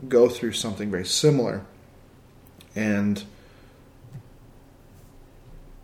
[0.08, 1.64] go through something very similar.
[2.76, 3.24] And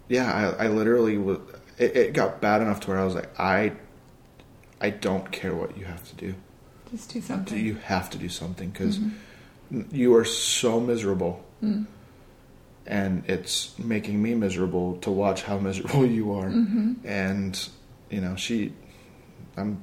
[0.08, 1.38] yeah, I, I literally was.
[1.78, 3.72] It, it got bad enough to where I was like, I,
[4.80, 6.34] I don't care what you have to do.
[6.90, 7.58] Just do something.
[7.58, 9.94] You have to do something because mm-hmm.
[9.94, 11.86] you are so miserable, mm.
[12.86, 16.48] and it's making me miserable to watch how miserable you are.
[16.48, 16.94] Mm-hmm.
[17.04, 17.68] And
[18.10, 18.72] you know, she,
[19.56, 19.82] I'm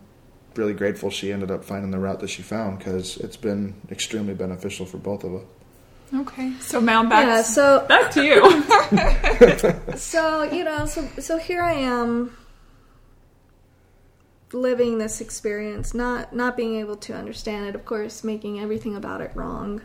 [0.55, 4.33] really grateful she ended up finding the route that she found because it's been extremely
[4.33, 5.43] beneficial for both of us.
[6.13, 7.25] Okay, so Mount back.
[7.25, 9.97] Yeah, so back to you.
[9.97, 12.35] so you know so so here i am
[14.53, 19.21] living this experience not not being able to understand it of course making everything about
[19.21, 19.81] it wrong.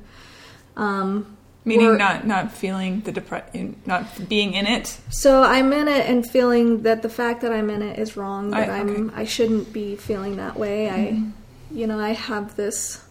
[0.77, 4.99] Um Meaning Or- not not feeling the depression, not being in it.
[5.11, 8.51] so i'm in it and feeling that the fact that i'm in it is wrong
[8.53, 9.15] that I- i'm okay.
[9.17, 10.89] i shouldn't be feeling that way.
[10.89, 11.23] I
[11.71, 13.03] you know i have this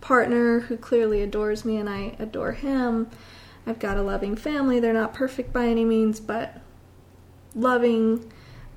[0.00, 3.08] partner who clearly adores me and i adore him.
[3.66, 4.78] I've got a loving family.
[4.80, 6.60] They're not perfect by any means but
[7.54, 8.30] loving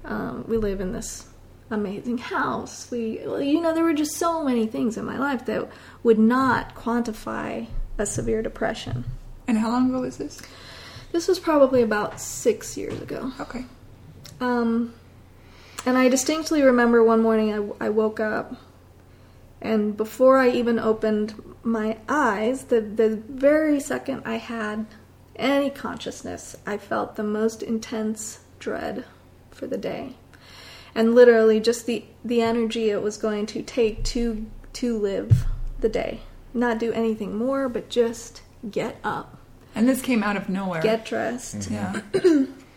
[0.05, 1.26] um, we live in this
[1.69, 5.67] amazing house we you know there were just so many things in my life that
[6.03, 9.03] would not quantify a severe depression
[9.47, 10.41] And how long ago was this?
[11.11, 13.65] this was probably about six years ago Okay.
[14.39, 14.93] um,
[15.85, 18.55] and I distinctly remember one morning I, I woke up,
[19.61, 24.85] and before I even opened my eyes, the, the very second I had
[25.37, 29.05] any consciousness, I felt the most intense dread
[29.51, 30.15] for the day.
[30.97, 35.45] And literally just the the energy it was going to take to to live
[35.79, 36.19] the day.
[36.53, 39.37] Not do anything more, but just get up,
[39.75, 40.81] And this came out of nowhere.
[40.81, 41.69] get dressed.
[41.69, 41.73] Mm-hmm.
[42.15, 42.45] yeah.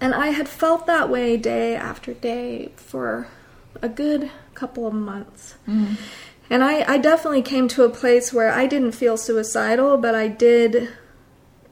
[0.00, 3.28] And I had felt that way day after day for
[3.82, 5.56] a good couple of months.
[5.68, 5.94] Mm-hmm.
[6.48, 10.28] And I, I definitely came to a place where I didn't feel suicidal, but I
[10.28, 10.88] did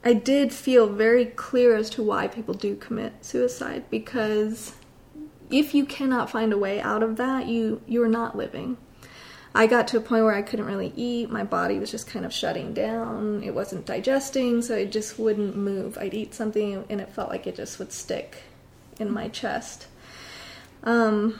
[0.05, 4.73] I did feel very clear as to why people do commit suicide because
[5.49, 8.77] if you cannot find a way out of that, you you're not living.
[9.53, 11.31] I got to a point where I couldn't really eat.
[11.31, 13.41] My body was just kind of shutting down.
[13.43, 15.97] It wasn't digesting, so it just wouldn't move.
[15.97, 18.43] I'd eat something and it felt like it just would stick
[18.99, 19.87] in my chest.
[20.83, 21.39] Um,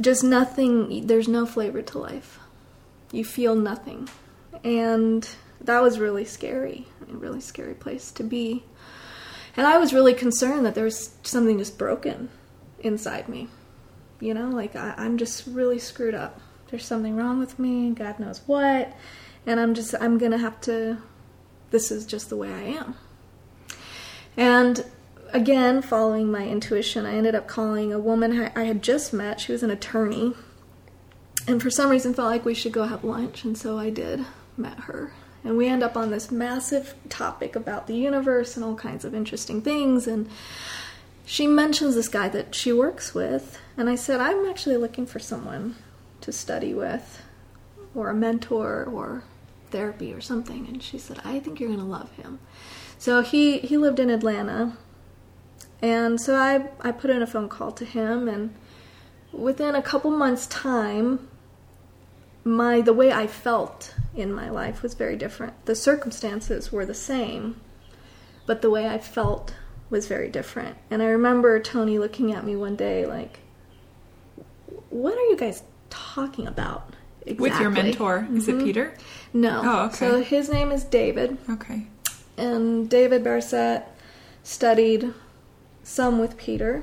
[0.00, 2.38] just nothing, there's no flavor to life.
[3.12, 4.08] You feel nothing.
[4.64, 5.28] And
[5.60, 8.64] that was really scary, a really scary place to be.
[9.56, 12.28] And I was really concerned that there was something just broken
[12.80, 13.48] inside me.
[14.20, 16.40] You know, like I, I'm just really screwed up.
[16.70, 18.92] There's something wrong with me, God knows what.
[19.46, 20.98] And I'm just, I'm gonna have to,
[21.70, 22.94] this is just the way I am.
[24.36, 24.84] And
[25.32, 29.40] again, following my intuition, I ended up calling a woman I I had just met.
[29.40, 30.34] She was an attorney.
[31.46, 34.24] And for some reason felt like we should go have lunch, and so I did,
[34.56, 35.12] met her.
[35.42, 39.14] And we end up on this massive topic about the universe and all kinds of
[39.14, 40.06] interesting things.
[40.06, 40.28] And
[41.24, 43.58] she mentions this guy that she works with.
[43.76, 45.76] And I said, I'm actually looking for someone
[46.20, 47.22] to study with,
[47.94, 49.24] or a mentor, or
[49.70, 50.66] therapy, or something.
[50.66, 52.38] And she said, I think you're going to love him.
[52.98, 54.76] So he, he lived in Atlanta.
[55.80, 58.28] And so I, I put in a phone call to him.
[58.28, 58.54] And
[59.32, 61.29] within a couple months' time,
[62.44, 65.66] my the way I felt in my life was very different.
[65.66, 67.60] The circumstances were the same,
[68.46, 69.54] but the way I felt
[69.90, 70.76] was very different.
[70.90, 73.40] And I remember Tony looking at me one day like,
[74.88, 77.50] "What are you guys talking about?" Exactly.
[77.50, 78.28] With your mentor.
[78.32, 78.94] Is it Peter?
[79.34, 79.60] No.
[79.62, 79.96] Oh, okay.
[79.96, 81.86] So his name is David, Okay.
[82.38, 83.84] and David Barrett
[84.42, 85.12] studied
[85.82, 86.82] some with Peter,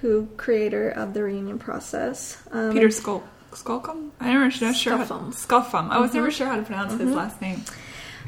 [0.00, 2.42] who creator of the reunion process.
[2.50, 3.22] Um, Peter Skull.
[3.52, 4.10] Skulcum?
[4.20, 4.74] I'm never sure.
[4.74, 5.30] sure how-.
[5.30, 5.90] Scuffum.
[5.90, 7.64] I was never sure how to pronounce his last name.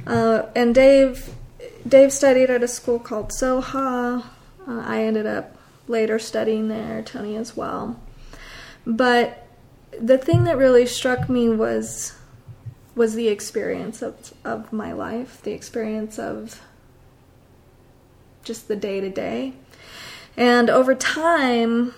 [0.06, 1.30] Uh, and Dave,
[1.86, 4.24] Dave studied at a school called Soha.
[4.66, 5.56] Uh, I ended up
[5.88, 7.02] later studying there.
[7.02, 7.98] Tony as well.
[8.86, 9.46] But
[9.98, 12.16] the thing that really struck me was
[12.94, 16.60] was the experience of of my life, the experience of
[18.42, 19.54] just the day to day.
[20.36, 21.94] And over time,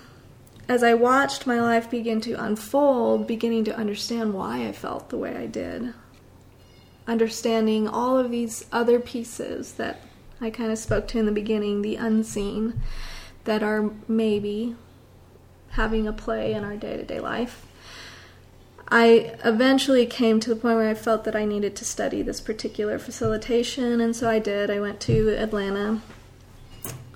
[0.68, 5.18] as I watched my life begin to unfold, beginning to understand why I felt the
[5.18, 5.94] way I did,
[7.06, 10.00] understanding all of these other pieces that
[10.40, 12.82] I kind of spoke to in the beginning, the unseen,
[13.44, 14.74] that are maybe
[15.70, 17.66] having a play in our day to day life.
[18.88, 22.40] I eventually came to the point where I felt that I needed to study this
[22.40, 24.70] particular facilitation, and so I did.
[24.70, 26.02] I went to Atlanta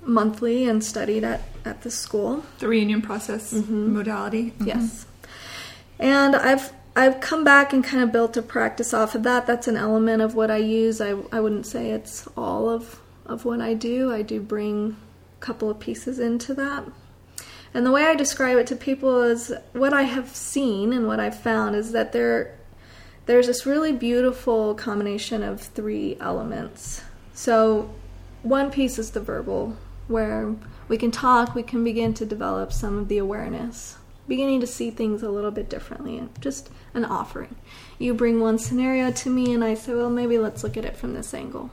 [0.02, 2.44] monthly and studied at, at the school.
[2.58, 4.52] The reunion process modality.
[4.58, 4.66] Mhm.
[4.66, 5.06] Yes.
[5.98, 9.46] And I've I've come back and kind of built a practice off of that.
[9.46, 11.00] That's an element of what I use.
[11.00, 14.12] I, I wouldn't say it's all of, of what I do.
[14.12, 14.96] I do bring
[15.40, 16.84] a couple of pieces into that.
[17.72, 21.20] And the way I describe it to people is what I have seen and what
[21.20, 22.56] I've found is that there
[23.26, 27.02] there's this really beautiful combination of three elements.
[27.32, 27.94] So
[28.42, 29.76] one piece is the verbal,
[30.10, 30.54] where
[30.88, 33.96] we can talk, we can begin to develop some of the awareness,
[34.26, 36.22] beginning to see things a little bit differently.
[36.40, 37.54] Just an offering.
[37.98, 40.96] You bring one scenario to me, and I say, well, maybe let's look at it
[40.96, 41.70] from this angle,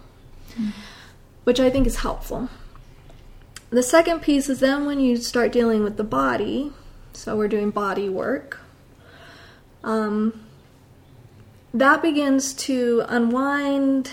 [1.43, 2.49] which I think is helpful.
[3.69, 6.71] The second piece is then when you start dealing with the body,
[7.13, 8.59] so we're doing body work.
[9.83, 10.45] Um,
[11.73, 14.11] that begins to unwind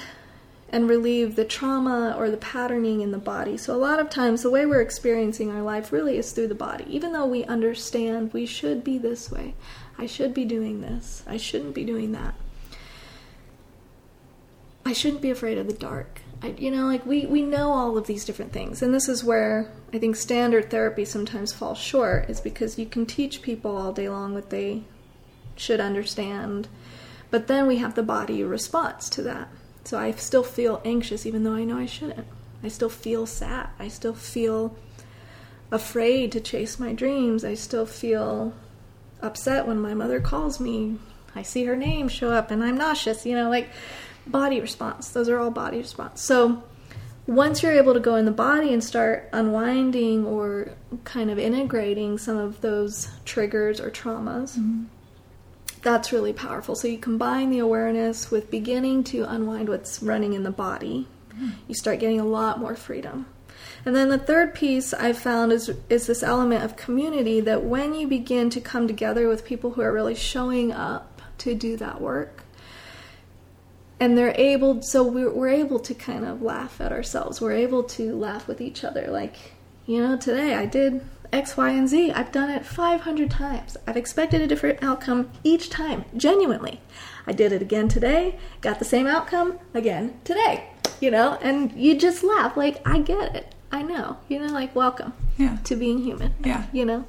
[0.75, 3.57] and relieve the trauma or the patterning in the body.
[3.57, 6.55] So, a lot of times, the way we're experiencing our life really is through the
[6.57, 6.85] body.
[6.89, 9.55] Even though we understand we should be this way,
[9.97, 12.35] I should be doing this, I shouldn't be doing that.
[14.85, 16.23] I shouldn't be afraid of the dark.
[16.43, 18.83] I, you know, like we, we know all of these different things.
[18.83, 23.07] And this is where I think standard therapy sometimes falls short, is because you can
[23.07, 24.83] teach people all day long what they
[25.55, 26.67] should understand.
[27.31, 29.49] But then we have the body response to that.
[29.85, 32.27] So I still feel anxious even though I know I shouldn't.
[32.63, 33.69] I still feel sad.
[33.79, 34.77] I still feel
[35.71, 37.45] afraid to chase my dreams.
[37.45, 38.55] I still feel
[39.21, 40.99] upset when my mother calls me.
[41.35, 43.69] I see her name show up and I'm nauseous, you know, like
[44.27, 45.11] body response.
[45.11, 46.23] Those are all body response.
[46.23, 46.63] So
[47.27, 50.71] once you're able to go in the body and start unwinding or
[51.05, 54.85] kind of integrating some of those triggers or traumas, mm-hmm.
[55.85, 56.75] That's really powerful.
[56.75, 61.07] So you combine the awareness with beginning to unwind what's running in the body.
[61.37, 61.51] Hmm.
[61.69, 63.27] You start getting a lot more freedom.
[63.85, 67.95] And then the third piece I found is is this element of community that when
[67.95, 72.01] you begin to come together with people who are really showing up to do that
[72.01, 72.45] work,
[74.01, 77.85] and they're able so we're, we're able to kind of laugh at ourselves we're able
[77.85, 79.37] to laugh with each other like
[79.87, 81.01] you know today i did
[81.35, 82.11] x y and z.
[82.13, 83.77] I've done it 500 times.
[83.87, 86.81] I've expected a different outcome each time genuinely.
[87.27, 90.69] I did it again today got the same outcome again today
[91.01, 92.57] you know and you just laugh.
[92.57, 93.55] Like i get it.
[93.73, 95.59] I know you know like welcome Yeah.
[95.65, 96.65] to being human Yeah.
[96.73, 97.05] you know.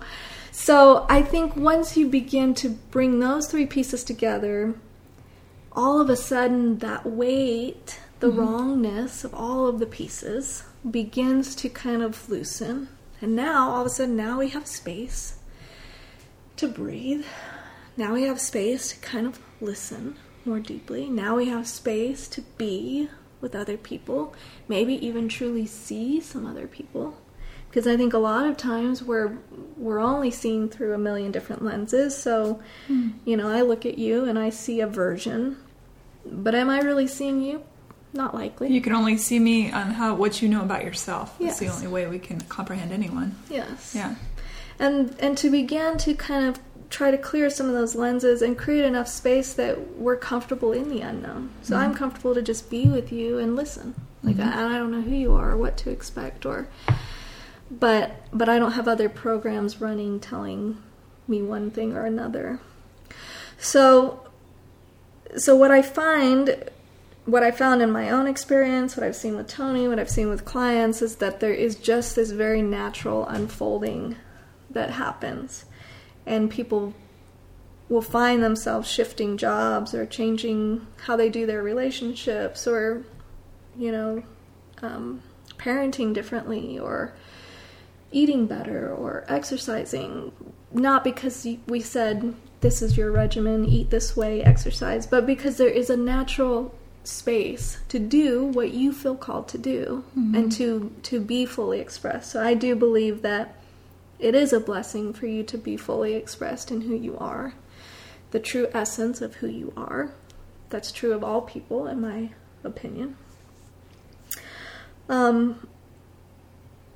[0.52, 4.74] So i think once you begin to bring those three pieces together
[5.76, 8.40] all of a sudden that weight, the mm-hmm.
[8.40, 12.88] wrongness of all of the pieces begins to kind of loosen.
[13.22, 15.38] And now, all of a sudden, now we have space
[16.58, 17.26] to breathe.
[17.98, 21.10] Now we have space to kind of listen more deeply.
[21.10, 23.10] Now we have space to be
[23.42, 24.34] with other people,
[24.68, 27.18] maybe even truly see some other people.
[27.70, 29.38] Because I think a lot of times we're
[29.76, 32.18] we're only seeing through a million different lenses.
[32.18, 33.10] So, hmm.
[33.26, 35.58] you know, I look at you and I see a version,
[36.26, 37.64] but am I really seeing you?
[38.16, 38.72] Not likely.
[38.72, 41.38] You can only see me on how what you know about yourself.
[41.38, 43.36] That's the only way we can comprehend anyone.
[43.50, 43.94] yes.
[43.94, 44.16] Yeah.
[44.80, 46.60] and and to begin to kind of
[46.90, 50.88] try to clear some of those lenses and create enough space that we're comfortable in
[50.88, 51.50] the unknown.
[51.62, 51.84] So mm-hmm.
[51.84, 53.96] I'm comfortable to just be with you and listen.
[54.24, 54.58] Like mm-hmm.
[54.58, 56.70] I, I don't know who you are or what to expect or
[57.70, 60.82] but but I don't have other programs running telling
[61.28, 62.60] me one thing or another.
[63.58, 64.26] So
[65.36, 66.70] so what I find
[67.26, 70.30] what I found in my own experience, what I've seen with Tony, what I've seen
[70.30, 74.16] with clients is that there is just this very natural unfolding
[74.70, 75.66] that happens.
[76.26, 76.94] And people
[77.90, 83.04] will find themselves shifting jobs or changing how they do their relationships or,
[83.76, 84.24] you know,
[84.82, 85.22] um,
[85.58, 87.14] parenting differently or
[88.12, 90.32] eating better or exercising.
[90.72, 95.70] Not because we said this is your regimen, eat this way, exercise, but because there
[95.70, 96.74] is a natural
[97.08, 102.32] space to do what you feel called to do and to to be fully expressed.
[102.32, 103.56] So I do believe that
[104.20, 107.54] it is a blessing for you to be fully expressed in who you are,
[108.32, 110.12] the true essence of who you are.
[110.70, 112.32] That's true of all people, in my
[112.64, 113.18] opinion.
[115.08, 115.68] Um,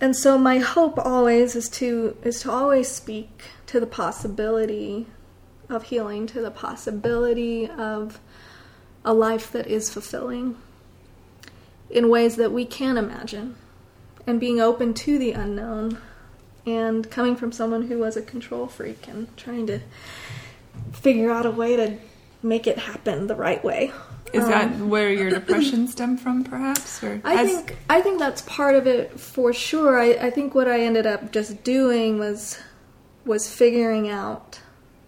[0.01, 5.07] and so my hope always is to is to always speak to the possibility
[5.70, 8.20] of healing, to the possibility of
[9.10, 10.55] a life that is fulfilling
[11.89, 13.55] in ways that we can imagine,
[14.28, 15.97] and being open to the unknown
[16.68, 19.80] and coming from someone who was a control freak and trying to
[20.91, 21.97] figure out a way to
[22.43, 23.91] make it happen the right way.
[24.32, 27.03] Is Um, that where your depression stemmed from, perhaps?
[27.03, 29.99] Or I think I think that's part of it for sure.
[29.99, 32.60] I, I think what I ended up just doing was
[33.26, 34.60] was figuring out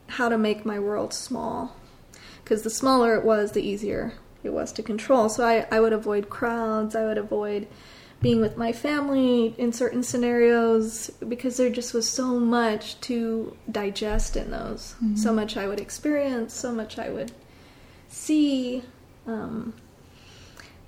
[0.07, 1.75] how to make my world small.
[2.51, 4.11] Because the smaller it was, the easier
[4.43, 5.29] it was to control.
[5.29, 6.97] So I, I would avoid crowds.
[6.97, 7.65] I would avoid
[8.21, 14.35] being with my family in certain scenarios because there just was so much to digest
[14.35, 14.95] in those.
[15.15, 17.31] So much I would experience, so much I would
[18.09, 18.83] see,
[19.25, 19.73] um,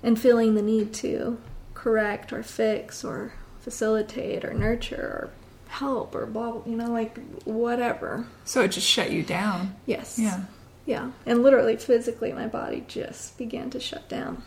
[0.02, 1.38] and feeling the need to
[1.72, 5.30] correct or fix or facilitate or nurture or
[5.68, 8.26] help or blah, you know, like whatever.
[8.44, 9.74] so it just shut you down.
[9.86, 10.18] Yes.
[10.18, 10.42] Yeah.
[10.86, 11.12] Yeah.
[11.24, 14.42] And literally, physically, my body just began to shut down.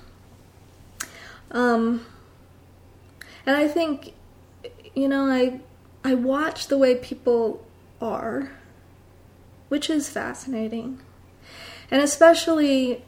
[1.51, 2.05] Um,
[3.45, 4.13] and I think,
[4.93, 5.61] you know, I
[6.03, 7.65] I watch the way people
[8.01, 8.51] are,
[9.69, 10.99] which is fascinating,
[11.89, 13.03] and especially,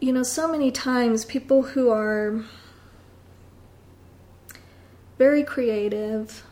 [0.00, 2.44] you know, so many times people who are
[5.18, 6.44] very creative,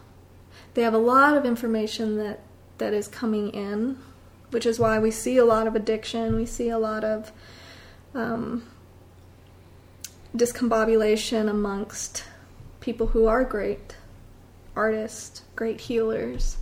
[0.74, 2.40] they have a lot of information that
[2.78, 3.98] that is coming in,
[4.50, 6.36] which is why we see a lot of addiction.
[6.36, 7.32] We see a lot of
[8.14, 8.64] um,
[10.36, 12.24] discombobulation amongst
[12.80, 13.96] people who are great
[14.76, 16.56] artists, great healers,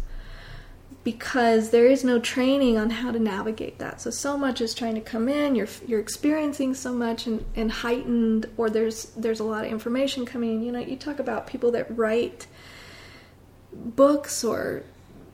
[1.05, 4.01] because there is no training on how to navigate that.
[4.01, 5.55] So so much is trying to come in.
[5.55, 10.27] You're you're experiencing so much and, and heightened, or there's there's a lot of information
[10.27, 10.63] coming in.
[10.63, 12.47] You know, you talk about people that write
[13.73, 14.83] books or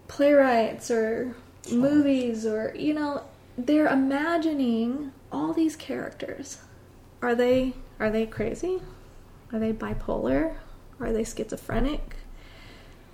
[0.07, 1.35] playwrights or
[1.71, 3.23] movies or you know
[3.57, 6.59] they're imagining all these characters
[7.23, 8.83] are they are they crazy
[9.53, 10.57] Are they bipolar?
[11.01, 12.17] Are they schizophrenic?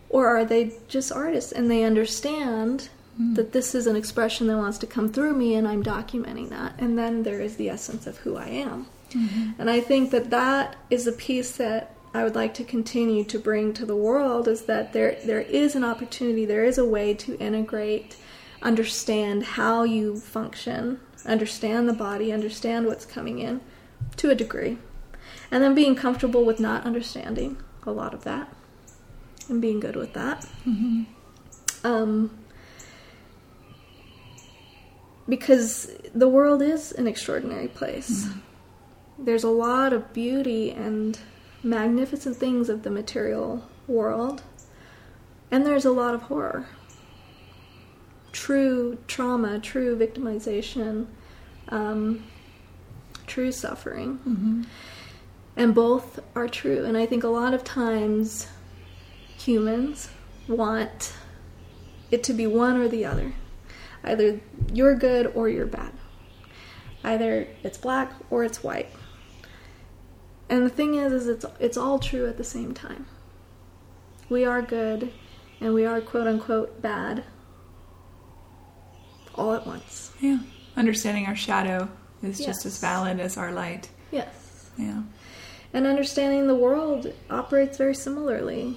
[0.09, 3.35] Or are they just artists and they understand hmm.
[3.35, 6.75] that this is an expression that wants to come through me and I'm documenting that?
[6.79, 8.87] And then there is the essence of who I am.
[9.11, 9.61] Mm-hmm.
[9.61, 13.39] And I think that that is a piece that I would like to continue to
[13.39, 17.15] bring to the world is that there there is an opportunity, there is a way
[17.15, 18.17] to integrate,
[18.63, 23.61] understand how you function, understand the body, understand what's coming in
[24.17, 24.79] to a degree.
[25.51, 28.53] And then being comfortable with not understanding a lot of that
[29.49, 30.47] and being good with that.
[31.85, 32.31] Um,
[35.29, 38.27] because the world is an extraordinary place.
[39.19, 41.19] There's a lot of beauty and
[41.63, 44.43] magnificent things of the material world,
[45.51, 46.67] and there's a lot of horror.
[48.33, 51.07] True trauma, true victimization,
[51.69, 52.25] um,
[53.27, 54.67] true suffering.
[55.57, 56.85] And both are true.
[56.85, 58.49] And I think a lot of times
[59.37, 60.11] humans
[60.49, 61.13] want
[62.11, 63.35] it to be one or the other.
[64.03, 64.41] Either
[64.73, 65.93] you're good or you're bad.
[67.05, 68.89] Either it's black or it's white.
[70.49, 73.07] And the thing is is it's it's all true at the same time.
[74.29, 75.13] We are good
[75.61, 77.25] and we are quote unquote bad
[79.35, 80.13] all at once.
[80.21, 80.39] Yeah.
[80.77, 81.89] Understanding our shadow
[82.23, 83.89] is just as valid as our light.
[84.11, 84.71] Yes.
[84.77, 85.03] Yeah.
[85.73, 88.77] and understanding the world operates very similarly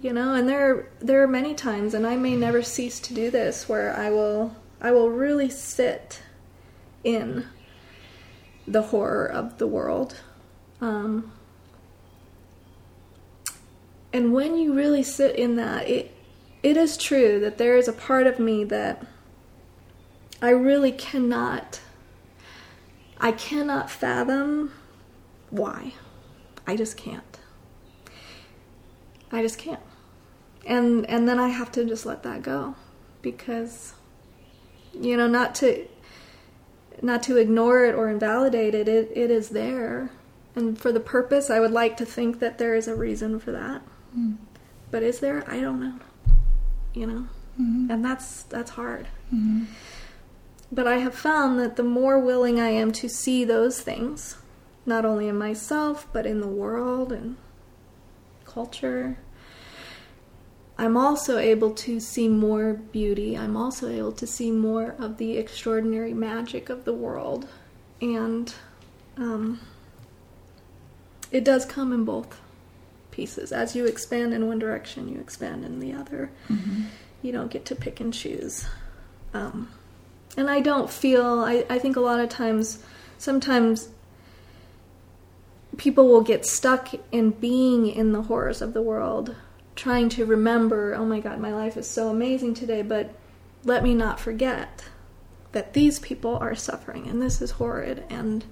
[0.00, 3.12] you know and there are there are many times and i may never cease to
[3.14, 6.22] do this where i will i will really sit
[7.04, 7.44] in
[8.66, 10.20] the horror of the world
[10.80, 11.30] um,
[14.12, 16.14] and when you really sit in that it
[16.62, 19.04] it is true that there is a part of me that
[20.42, 21.80] i really cannot
[23.18, 24.70] i cannot fathom
[25.48, 25.92] why
[26.66, 27.38] I just can't.
[29.30, 29.80] I just can't.
[30.66, 32.76] And and then I have to just let that go
[33.20, 33.94] because
[34.92, 35.88] you know not to
[37.00, 40.10] not to ignore it or invalidate it it, it is there
[40.54, 43.52] and for the purpose I would like to think that there is a reason for
[43.52, 43.82] that.
[44.12, 44.34] Hmm.
[44.90, 45.42] But is there?
[45.50, 45.98] I don't know.
[46.94, 47.26] You know.
[47.60, 47.90] Mm-hmm.
[47.90, 49.08] And that's that's hard.
[49.34, 49.64] Mm-hmm.
[50.72, 54.38] But I have found that the more willing I am to see those things,
[54.86, 57.36] not only in myself, but in the world and
[58.46, 59.18] culture,
[60.78, 63.36] I'm also able to see more beauty.
[63.36, 67.46] I'm also able to see more of the extraordinary magic of the world.
[68.00, 68.52] And
[69.18, 69.60] um,
[71.30, 72.40] it does come in both
[73.10, 73.52] pieces.
[73.52, 76.30] As you expand in one direction, you expand in the other.
[77.20, 78.66] You don't get to pick and choose.
[79.34, 79.68] Um,
[80.36, 82.82] and I don't feel, I, I think a lot of times,
[83.18, 83.88] sometimes
[85.76, 89.34] people will get stuck in being in the horrors of the world,
[89.74, 93.14] trying to remember, oh my god, my life is so amazing today, but
[93.64, 94.84] let me not forget
[95.52, 98.04] that these people are suffering and this is horrid.
[98.10, 98.44] And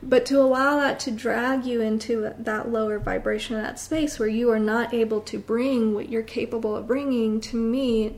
[0.00, 4.48] but to allow that to drag you into that lower vibration that space where you
[4.50, 8.16] are not able to bring what you're capable of bringing to me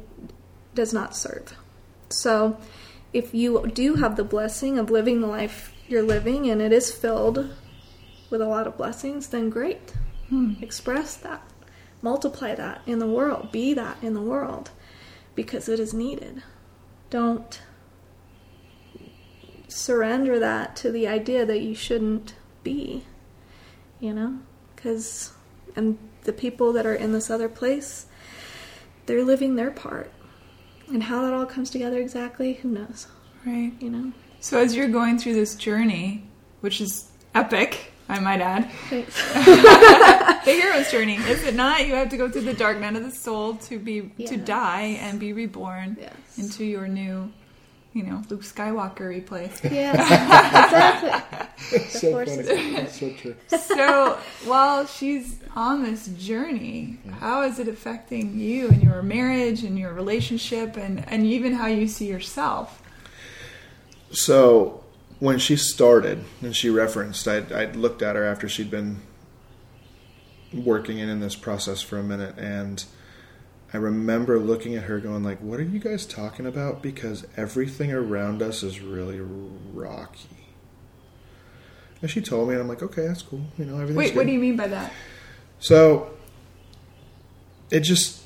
[0.74, 1.55] does not serve.
[2.11, 2.59] So
[3.12, 6.92] if you do have the blessing of living the life you're living and it is
[6.92, 7.50] filled
[8.30, 9.92] with a lot of blessings, then great.
[10.28, 10.54] Hmm.
[10.62, 11.42] Express that.
[12.02, 13.50] Multiply that in the world.
[13.50, 14.70] Be that in the world
[15.34, 16.42] because it is needed.
[17.11, 17.61] Don't
[19.68, 23.04] surrender that to the idea that you shouldn't be,
[23.98, 24.38] you know?
[24.74, 25.32] Because,
[25.74, 28.06] and the people that are in this other place,
[29.06, 30.12] they're living their part.
[30.93, 33.07] And how that all comes together exactly, who knows,
[33.47, 33.72] Right.
[33.80, 34.12] you know?
[34.41, 36.24] So as you're going through this journey,
[36.61, 39.14] which is epic, I might add, Thanks.
[39.34, 41.86] the hero's journey, is it not?
[41.86, 44.99] You have to go through the dark night of the soul to be to die
[45.01, 46.12] and be reborn Yes.
[46.38, 47.32] into your new,
[47.93, 49.51] you know, Luke Skywalker replay.
[49.70, 49.93] Yeah,
[51.72, 51.78] exactly.
[51.88, 52.74] so funny.
[52.76, 53.34] That's so true.
[53.49, 57.11] so while she's on this journey, mm-hmm.
[57.18, 61.66] how is it affecting you and your marriage and your relationship and, and even how
[61.66, 62.80] you see yourself?
[64.12, 64.84] So
[65.18, 69.01] when she started and she referenced, I I looked at her after she'd been
[70.53, 72.84] working in, in this process for a minute, and
[73.73, 77.93] I remember looking at her, going like, "What are you guys talking about?" Because everything
[77.93, 80.49] around us is really rocky.
[82.03, 83.45] And she told me, and I'm like, "Okay, that's cool.
[83.59, 84.93] You know, everything's Wait, good." what do you mean by that?
[85.61, 86.11] So
[87.71, 88.21] it just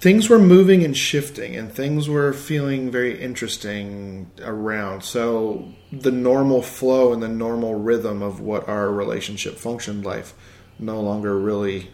[0.00, 5.02] things were moving and shifting and things were feeling very interesting around.
[5.02, 10.34] So the normal flow and the normal rhythm of what our relationship functioned life
[10.78, 11.90] no longer really.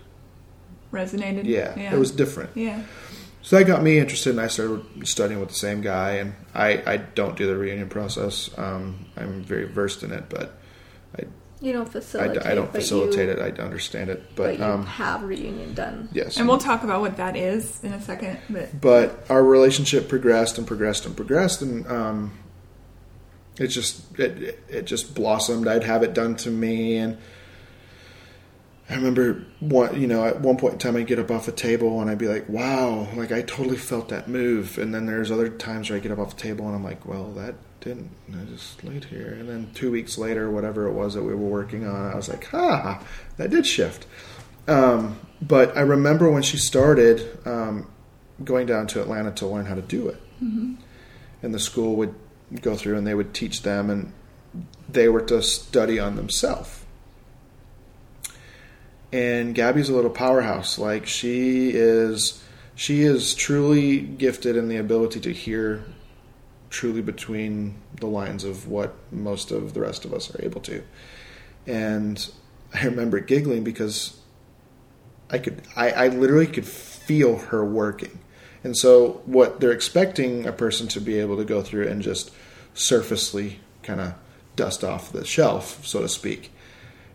[0.95, 1.45] Resonated.
[1.45, 1.95] Yeah, Yeah.
[1.95, 2.51] it was different.
[2.55, 2.83] Yeah.
[3.43, 6.13] So that got me interested, and I started studying with the same guy.
[6.13, 8.49] And I, I don't do the reunion process.
[8.57, 10.57] Um, I'm very versed in it, but
[11.19, 11.25] I,
[11.61, 12.47] You don't I, facilitate.
[12.47, 13.59] I don't facilitate you, it.
[13.59, 16.09] I understand it, But but, you um, have reunion done.
[16.13, 16.39] yes.
[16.39, 18.39] And we'll talk about what that is in a second.
[18.49, 22.33] But but our relationship progressed and progressed and progressed, and um,
[23.59, 25.69] it just it it just blossomed.
[25.69, 27.19] I'd have it done to me, and
[28.89, 31.53] I remember one you know at one point in time I'd get up off a
[31.53, 34.79] table and I'd be like, "Wow!" Like I totally felt that move.
[34.79, 37.07] And then there's other times where I get up off the table and I'm like,
[37.07, 38.11] "Well, that didn't.
[38.31, 41.37] I just laid here." And then two weeks later, whatever it was that we were
[41.37, 43.03] working on, I was like, "Ha!
[43.39, 44.07] That did shift."
[44.69, 47.87] Um, but I remember when she started um,
[48.43, 50.21] going down to Atlanta to learn how to do it,
[51.43, 52.15] and the school would
[52.61, 54.13] go through and they would teach them, and
[54.89, 56.84] they were to study on themselves.
[59.15, 60.77] And Gabby's a little powerhouse.
[60.77, 62.43] Like she is,
[62.75, 65.85] she is truly gifted in the ability to hear
[66.69, 70.83] truly between the lines of what most of the rest of us are able to.
[71.65, 72.29] And
[72.75, 74.19] I remember giggling because
[75.31, 78.19] I could I, I literally could feel her working.
[78.65, 82.33] And so what they're expecting a person to be able to go through and just
[82.75, 84.15] surfacely kind of
[84.57, 86.51] dust off the shelf, so to speak.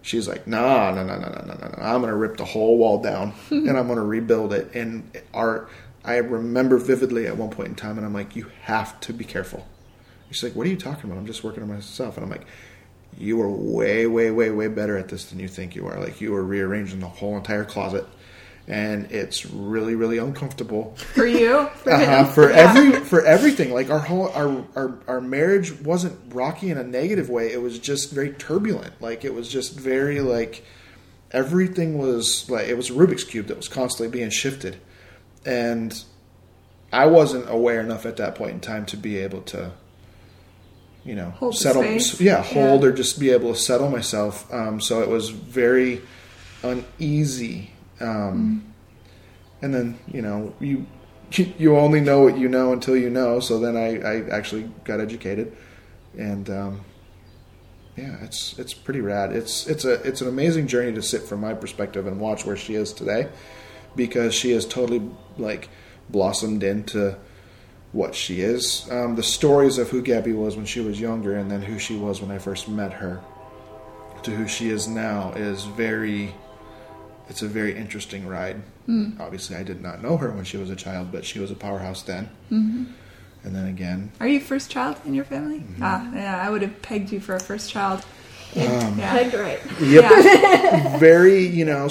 [0.02, 1.78] She's like, nah, no, no, no, no, no, no, no.
[1.80, 4.74] I'm gonna rip the whole wall down and I'm gonna rebuild it.
[4.74, 5.68] And our
[6.06, 9.26] I remember vividly at one point in time and I'm like, You have to be
[9.26, 9.68] careful.
[10.32, 11.20] She's like, What are you talking about?
[11.20, 12.18] I'm just working on myself.
[12.18, 12.46] And I'm like,
[13.18, 16.00] you are way, way, way, way better at this than you think you are.
[16.00, 18.06] Like you are rearranging the whole entire closet,
[18.70, 22.56] and it's really, really uncomfortable for you, for uh-huh, for Yeah.
[22.74, 23.74] every for everything.
[23.74, 27.52] Like our whole our, our our marriage wasn't rocky in a negative way.
[27.52, 29.02] It was just very turbulent.
[29.02, 30.64] Like it was just very like
[31.32, 34.78] everything was like it was a Rubik's cube that was constantly being shifted,
[35.46, 36.02] and
[36.94, 39.72] I wasn't aware enough at that point in time to be able to
[41.06, 41.84] you know Hold settle
[42.20, 42.90] yeah hold Yeah.
[42.90, 46.02] or just be able to settle myself um, so it was very
[46.62, 48.74] uneasy um,
[49.62, 50.86] and then you know you
[51.32, 53.40] you only know what you know until you know.
[53.40, 55.56] So then i, I actually got educated.
[56.18, 56.86] And um,
[57.96, 59.36] yeah it's it's pretty rad.
[59.36, 62.58] It's it's a it's an amazing journey to sit from my perspective and watch where
[62.58, 63.30] she is today
[63.96, 65.02] because she has totally
[65.38, 65.70] like
[66.10, 67.18] blossomed into
[67.92, 68.90] what she is.
[68.92, 71.96] Um, the stories of who gabby was when she was younger and then who she
[71.96, 73.22] was when i first met her
[74.24, 76.34] to who she is now is very
[77.30, 78.62] it's a very interesting ride.
[79.20, 81.56] Obviously, I did not know her when she was a child, but she was a
[81.56, 82.28] powerhouse then.
[82.52, 82.86] Mm-hmm.
[83.44, 85.60] And then again, Are you first child in your family?
[85.60, 85.84] Mm-hmm.
[85.84, 86.42] Ah, yeah.
[86.44, 88.00] I would have pegged you for a first child.
[88.56, 89.12] Um, yeah.
[89.12, 89.60] Pegged right.
[89.80, 90.98] yep, Yeah.
[91.10, 91.88] very you know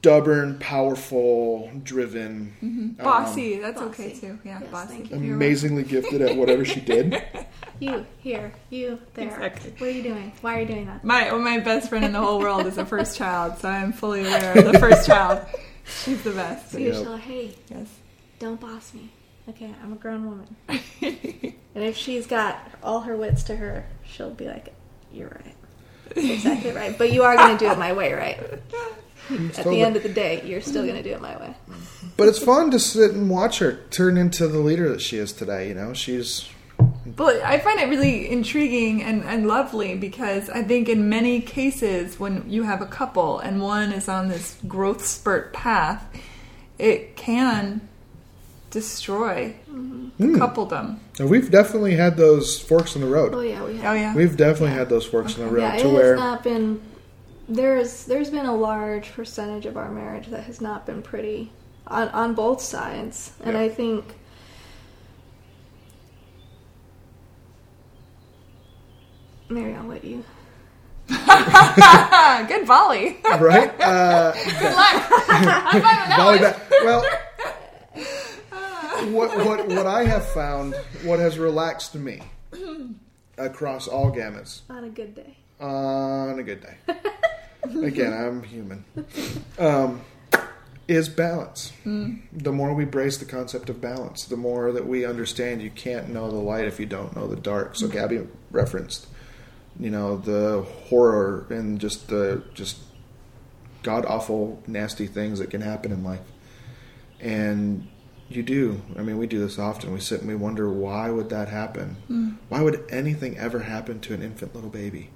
[0.00, 3.58] stubborn, powerful, driven, um, Bossy.
[3.58, 4.04] That's Bossy.
[4.04, 4.38] okay too.
[4.44, 4.94] Yeah, Yes, bossy.
[4.98, 5.16] thank you.
[5.34, 7.22] Amazingly gifted at whatever she did.
[7.80, 9.28] You here, you there.
[9.28, 9.70] Exactly.
[9.78, 10.32] What are you doing?
[10.40, 11.04] Why are you doing that?
[11.04, 13.92] My well, my best friend in the whole world is a first child, so I'm
[13.92, 15.46] fully aware of the first child.
[15.84, 16.72] She's the best.
[16.72, 17.02] So you Yep.
[17.04, 17.86] tell her, hey, Yes.
[18.40, 19.10] don't boss me.
[19.48, 20.56] Okay, I'm a grown woman.
[20.68, 24.74] and if she's got all her wits to her, she'll be like,
[25.12, 25.54] "You're right,
[26.16, 28.40] exactly right." But you are going to do it my way, right?
[29.30, 31.54] At the end of the day, you're still going to do it my way.
[32.16, 35.32] But it's fun to sit and watch her turn into the leader that she is
[35.32, 35.68] today.
[35.68, 36.48] You know, she's
[37.06, 42.18] But I find it really intriguing and, and lovely because I think in many cases
[42.18, 46.04] when you have a couple and one is on this growth spurt path,
[46.78, 47.88] it can
[48.70, 50.36] destroy the hmm.
[50.36, 50.98] coupledom.
[51.18, 53.34] and we've definitely had those forks in the road.
[53.34, 53.84] Oh yeah, we have.
[53.84, 54.14] Oh yeah.
[54.14, 56.80] We've definitely had those forks in the road Yeah, it to has where not been.
[57.48, 61.50] There's there's been a large percentage of our marriage that has not been pretty
[61.86, 63.62] on on both sides, and Yeah.
[63.62, 64.04] I think.
[69.48, 70.24] Mary, I'll let you.
[71.08, 73.16] Good volley.
[73.24, 73.80] right.
[73.80, 75.08] Uh, good luck.
[75.28, 76.70] I'm fine with that volley back.
[76.84, 77.02] Well,
[79.12, 80.74] what what what I have found,
[81.04, 82.20] what has relaxed me
[83.38, 85.36] across all gamuts On a good day.
[85.60, 86.76] on a good day.
[87.62, 88.84] Again, I'm human.
[89.58, 90.02] Um,
[90.86, 91.72] is balance.
[92.32, 96.08] The more we brace the concept of balance, the more that we understand you can't
[96.08, 97.76] know the light if you don't know the dark.
[97.76, 99.06] So Gabby referenced,
[99.78, 102.78] you know, the horror and just the just
[103.82, 106.20] god awful, nasty things that can happen in life.
[107.20, 107.88] And
[108.30, 108.80] you do.
[108.96, 109.92] I mean, we do this often.
[109.92, 111.96] We sit and we wonder why would that happen?
[112.48, 115.10] Why would anything ever happen to an infant little baby?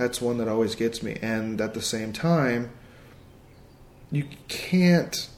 [0.00, 1.18] That's one that always gets me.
[1.20, 2.70] And at the same time,
[4.10, 5.28] you can't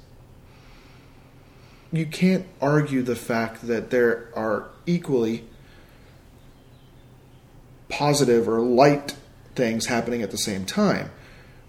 [1.91, 5.43] you can't argue the fact that there are equally
[7.89, 9.17] positive or light
[9.57, 11.11] things happening at the same time.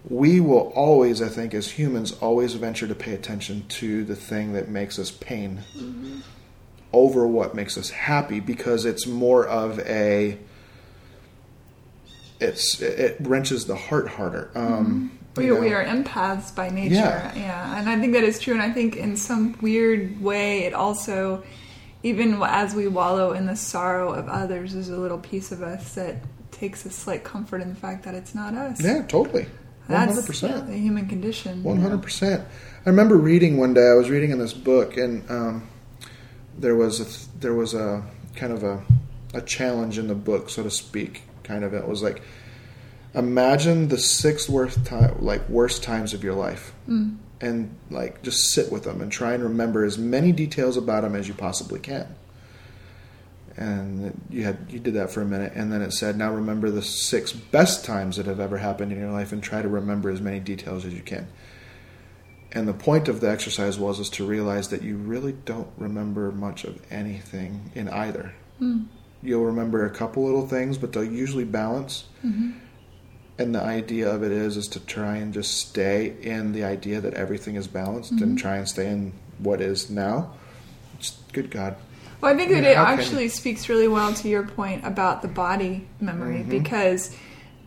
[0.08, 4.54] We will always, I think, as humans, always venture to pay attention to the thing
[4.54, 6.20] that makes us pain mm-hmm.
[6.94, 10.38] over what makes us happy because it's more of a
[12.44, 14.52] it's it wrenches the heart harder.
[14.56, 15.42] Um, mm-hmm.
[15.42, 17.36] we, we are empaths by nature, yeah.
[17.36, 18.54] yeah, and I think that is true.
[18.54, 21.44] And I think in some weird way, it also
[22.04, 25.96] even as we wallow in the sorrow of others, there's a little piece of us
[25.96, 26.18] that
[26.52, 28.84] takes a slight comfort in the fact that it's not us.
[28.84, 29.48] Yeah, totally.
[29.88, 30.68] One hundred percent.
[30.68, 31.64] The human condition.
[31.64, 32.46] One hundred percent.
[32.86, 33.88] I remember reading one day.
[33.90, 35.68] I was reading in this book, and um,
[36.58, 38.04] there was a, there was a
[38.36, 38.84] kind of a
[39.34, 41.24] a challenge in the book, so to speak.
[41.44, 42.22] Kind of it was like,
[43.14, 46.74] imagine the six worst time, like worst times of your life.
[46.88, 51.04] Mm and like just sit with them and try and remember as many details about
[51.04, 52.16] them as you possibly can.
[53.58, 56.72] And you had you did that for a minute, and then it said, "Now remember
[56.72, 60.10] the six best times that have ever happened in your life, and try to remember
[60.10, 61.28] as many details as you can."
[62.52, 66.32] And the point of the exercise was is to realize that you really don't remember
[66.32, 68.34] much of anything in either.
[68.60, 68.86] Mm.
[69.24, 72.06] You'll remember a couple little things, but they'll usually balance.
[72.26, 72.60] Mm-hmm
[73.38, 77.02] and the idea of it is is to try and just stay in the idea
[77.02, 78.24] that everything is balanced mm-hmm.
[78.24, 80.34] and try and stay in what is now.
[81.00, 81.76] Just, good God.
[82.22, 85.88] Well, I think that it actually speaks really well to your point about the body
[86.00, 86.50] memory mm-hmm.
[86.50, 87.16] because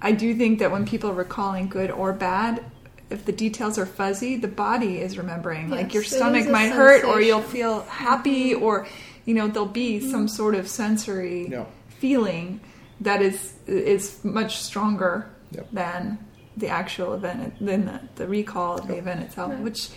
[0.01, 2.65] I do think that when people are recalling good or bad,
[3.11, 5.69] if the details are fuzzy, the body is remembering.
[5.69, 8.63] Yes, like your stomach might hurt, or you'll feel happy, mm-hmm.
[8.63, 8.87] or
[9.27, 10.11] you know there'll be mm-hmm.
[10.11, 11.67] some sort of sensory yeah.
[12.01, 12.61] feeling
[13.01, 15.69] that is is much stronger yep.
[15.73, 16.19] than
[16.57, 19.53] the actual event, than the, the recall of the event itself.
[19.53, 19.61] Right.
[19.61, 19.91] Which,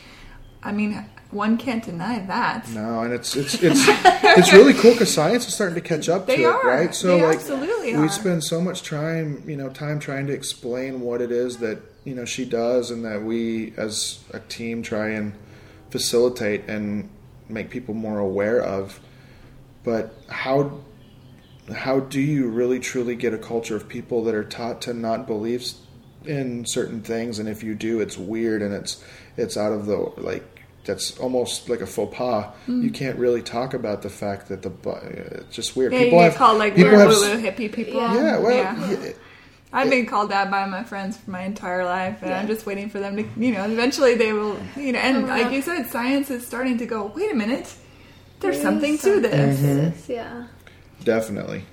[0.61, 2.67] I mean, one can't deny that.
[2.69, 6.25] No, and it's it's it's it's really cool because science is starting to catch up
[6.25, 6.61] they to are.
[6.61, 6.95] it, right?
[6.95, 8.09] So they like absolutely we are.
[8.09, 12.13] spend so much time, you know, time trying to explain what it is that you
[12.13, 15.33] know she does, and that we as a team try and
[15.91, 17.09] facilitate and
[17.47, 18.99] make people more aware of.
[19.89, 20.81] But how
[21.73, 25.25] how do you really truly get a culture of people that are taught to not
[25.25, 25.63] believe
[26.25, 29.03] in certain things and if you do it's weird and it's
[29.37, 30.43] it's out of the like
[30.85, 32.53] that's almost like a faux pas.
[32.67, 32.83] Mm.
[32.83, 34.71] You can't really talk about the fact that the
[35.43, 35.91] it's just weird.
[35.91, 37.99] Yeah, people you have called like people have, hippie people.
[37.99, 38.91] Yeah, well, yeah.
[38.91, 39.11] Yeah.
[39.73, 42.39] I've been called that by my friends for my entire life, and yeah.
[42.39, 45.51] I'm just waiting for them to, you know, eventually they will, you know, and like
[45.51, 47.11] you said, science is starting to go.
[47.15, 47.75] Wait a minute,
[48.39, 49.59] there's something to this.
[49.59, 50.11] Mm-hmm.
[50.11, 50.47] Yeah.
[51.03, 51.65] Definitely.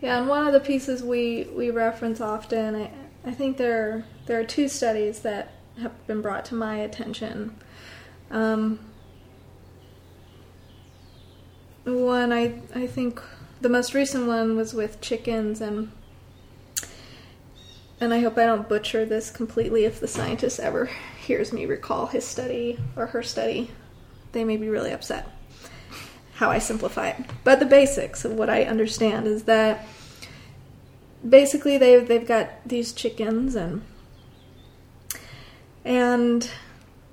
[0.00, 2.90] Yeah, and one of the pieces we, we reference often, I,
[3.24, 7.56] I think there there are two studies that have been brought to my attention.
[8.30, 8.78] Um,
[11.84, 13.22] one, I I think
[13.60, 15.90] the most recent one was with chickens, and
[18.00, 19.84] and I hope I don't butcher this completely.
[19.86, 20.90] If the scientist ever
[21.26, 23.70] hears me recall his study or her study,
[24.32, 25.35] they may be really upset
[26.36, 27.24] how I simplify it.
[27.44, 29.86] But the basics of what I understand is that
[31.26, 33.82] basically they've they've got these chickens and
[35.84, 36.50] and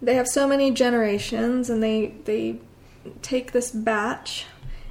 [0.01, 2.59] they have so many generations and they they
[3.21, 4.45] take this batch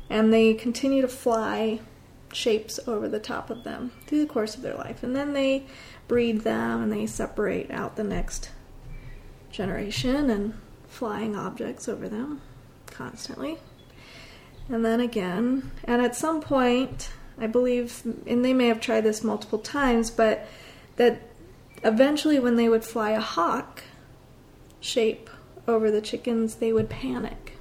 [0.08, 1.80] and they continue to fly
[2.32, 5.66] shapes over the top of them through the course of their life and then they
[6.08, 8.50] breed them and they separate out the next
[9.50, 10.54] generation and
[10.88, 12.40] flying objects over them
[12.86, 13.58] constantly
[14.68, 15.70] and then again.
[15.84, 20.46] And at some point, I believe, and they may have tried this multiple times, but
[20.96, 21.22] that
[21.84, 23.82] eventually when they would fly a hawk
[24.80, 25.30] shape
[25.66, 27.56] over the chickens, they would panic.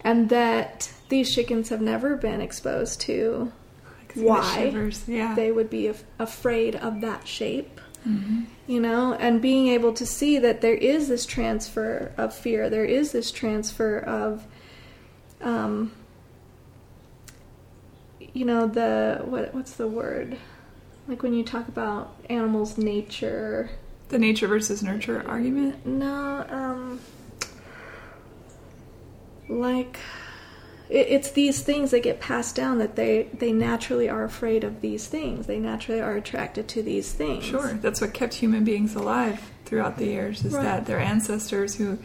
[0.00, 3.52] And that these chickens have never been exposed to
[4.14, 4.72] why
[5.06, 5.34] yeah.
[5.34, 7.80] they would be af- afraid of that shape.
[8.06, 8.44] Mm-hmm.
[8.68, 12.84] You know, and being able to see that there is this transfer of fear, there
[12.84, 14.46] is this transfer of
[15.40, 15.92] um,
[18.32, 20.36] you know the what what's the word?
[21.08, 23.70] Like when you talk about animals nature.
[24.08, 25.86] The nature versus nurture argument?
[25.86, 27.00] No um
[29.48, 29.98] like
[30.88, 34.80] it, it's these things that get passed down that they they naturally are afraid of
[34.80, 35.46] these things.
[35.46, 37.44] They naturally are attracted to these things.
[37.44, 37.72] Sure.
[37.74, 40.62] That's what kept human beings alive throughout the years is right.
[40.62, 41.98] that their ancestors who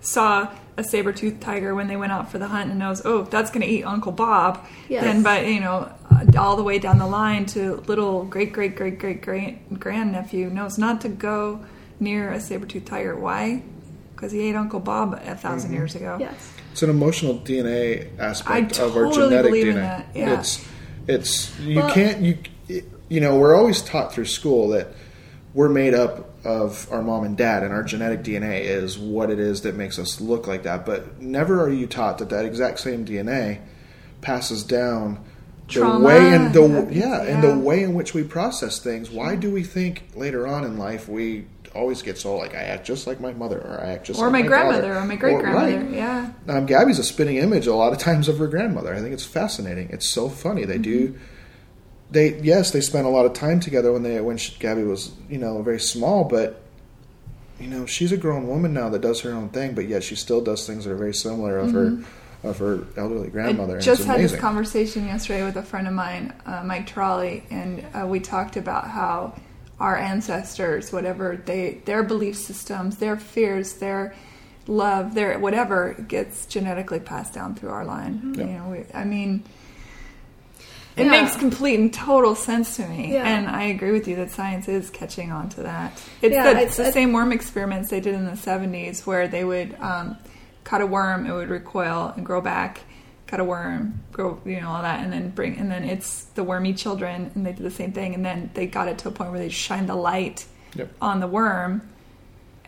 [0.00, 3.50] saw a saber-toothed tiger when they went out for the hunt and knows, oh, that's
[3.50, 4.64] going to eat Uncle Bob.
[4.88, 5.04] Yes.
[5.04, 5.90] Then, but you know,
[6.38, 10.76] all the way down the line to little great great great great great grandnephew knows
[10.78, 11.64] not to go
[11.98, 13.16] near a saber-toothed tiger.
[13.16, 13.62] Why?
[14.14, 15.74] Because he ate Uncle Bob a 1000 Mm-hmm.
[15.74, 16.16] years ago.
[16.20, 16.52] Yes.
[16.72, 19.68] It's an emotional DNA aspect I of our genetic believe DNA.
[19.68, 20.38] in that, yeah.
[20.38, 20.68] It's
[21.08, 22.38] it's you Well- can't you
[23.08, 24.88] you know we're always taught through school that
[25.54, 29.38] we're made up of our mom and dad and our genetic DNA is what it
[29.38, 30.86] is that makes us look like that.
[30.86, 33.60] But never are you taught that that exact same DNA
[34.20, 35.22] passes down
[35.68, 39.10] the Trauma way in the and- yeah, and the way in which we process things.
[39.10, 42.86] Why do we think later on in life we always get so like I act
[42.86, 44.98] just like my mother or I act just Or like my, my grandmother father.
[44.98, 45.78] or my great grandmother.
[45.80, 45.90] right.
[45.90, 46.30] Yeah.
[46.48, 48.94] Um, Gabby's a spinning image a lot of times of her grandmother.
[48.94, 49.90] I think it's fascinating.
[49.90, 50.64] It's so funny.
[50.64, 51.18] They do.
[52.10, 55.12] They yes, they spent a lot of time together when they when she, Gabby was
[55.28, 56.62] you know very small, but
[57.58, 60.14] you know she's a grown woman now that does her own thing, but yet she
[60.14, 61.98] still does things that are very similar of her
[62.44, 63.78] of her elderly grandmother.
[63.78, 67.84] I just had this conversation yesterday with a friend of mine, uh, Mike Trolley, and
[67.94, 69.34] uh, we talked about how
[69.78, 74.14] our ancestors, whatever they, their belief systems, their fears, their
[74.66, 78.34] love, their whatever gets genetically passed down through our line.
[78.36, 78.44] Yeah.
[78.44, 79.44] You know, we, I mean,
[80.96, 81.10] it Yeah.
[81.10, 83.24] makes complete and total sense to me, Yeah.
[83.26, 85.92] and I agree with you that science is catching on to that.
[86.22, 89.28] It's, Yeah, the, it's the I- same worm experiments they did in the '70s, where
[89.28, 90.16] they would um,
[90.64, 92.80] cut a worm, it would recoil and grow back.
[93.26, 96.44] Cut a worm, grow, you know, all that, and then bring, and then it's the
[96.44, 99.10] wormy children, and they did the same thing, and then they got it to a
[99.10, 100.44] point where they shined the light
[100.76, 100.90] Yep.
[101.02, 101.82] on the worm,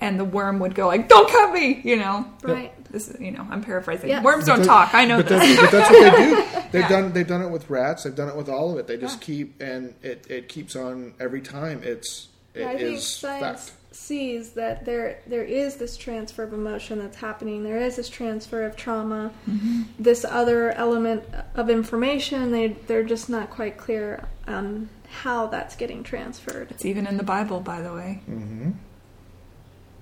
[0.01, 2.27] and the worm would go like, "Don't cut me," you know.
[2.43, 2.73] Right.
[2.91, 4.09] This is, you know, I'm paraphrasing.
[4.09, 4.25] Yes.
[4.25, 4.95] Worms don't talk.
[4.95, 5.57] I know but this.
[5.57, 6.69] that's, but that's what they do.
[6.73, 6.89] They've Yeah.
[6.89, 8.03] done they've done it with rats.
[8.05, 8.87] They've done it with all of it.
[8.87, 11.81] They just keep and it, it keeps on every time.
[11.83, 13.95] It's it Yeah, I think science fact.
[13.95, 17.65] sees that there there is this transfer of emotion that's happening.
[17.65, 19.33] There is this transfer of trauma.
[19.49, 19.83] Mm-hmm.
[19.99, 21.25] This other element
[21.55, 24.91] of information, they they're just not quite clear on
[25.23, 26.71] how that's getting transferred.
[26.71, 28.21] It's even in the Bible, by the way.
[28.27, 28.71] hmm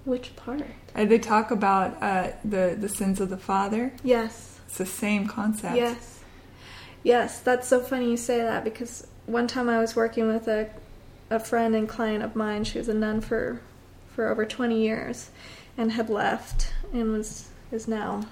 [0.07, 0.63] Which part?
[0.95, 3.93] Uh, They talk about uh, the the sins of the father.
[4.03, 4.61] Yes.
[4.67, 5.77] It's the same concept.
[5.77, 6.21] Yes.
[7.03, 10.71] Yes, that's so funny you say that because one time I was working with a
[11.29, 12.65] a friend and client of mine.
[12.65, 13.61] She was a nun for
[14.07, 15.31] for over 20 years
[15.77, 18.23] and had left and was is now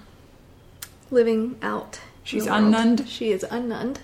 [1.10, 2.00] living out.
[2.22, 3.06] She's unnunned?
[3.08, 3.98] She is unnunned.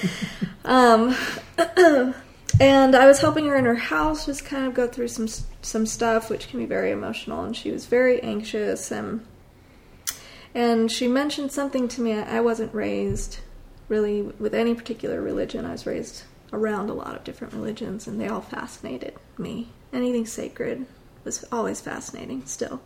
[0.64, 1.16] um
[2.60, 5.26] and I was helping her in her house just kind of go through some
[5.62, 9.26] some stuff which can be very emotional and she was very anxious and
[10.54, 12.12] and she mentioned something to me.
[12.14, 13.38] I wasn't raised
[13.88, 15.64] really with any particular religion.
[15.64, 19.68] I was raised around a lot of different religions, and they all fascinated me.
[19.92, 20.86] Anything sacred
[21.24, 22.80] was always fascinating still.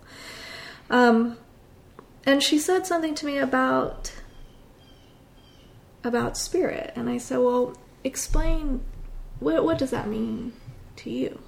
[0.91, 1.39] Um,
[2.27, 4.13] and she said something to me about
[6.03, 8.83] about spirit, and I said, "Well, explain
[9.41, 10.53] what what does that mean
[10.97, 11.41] to you?"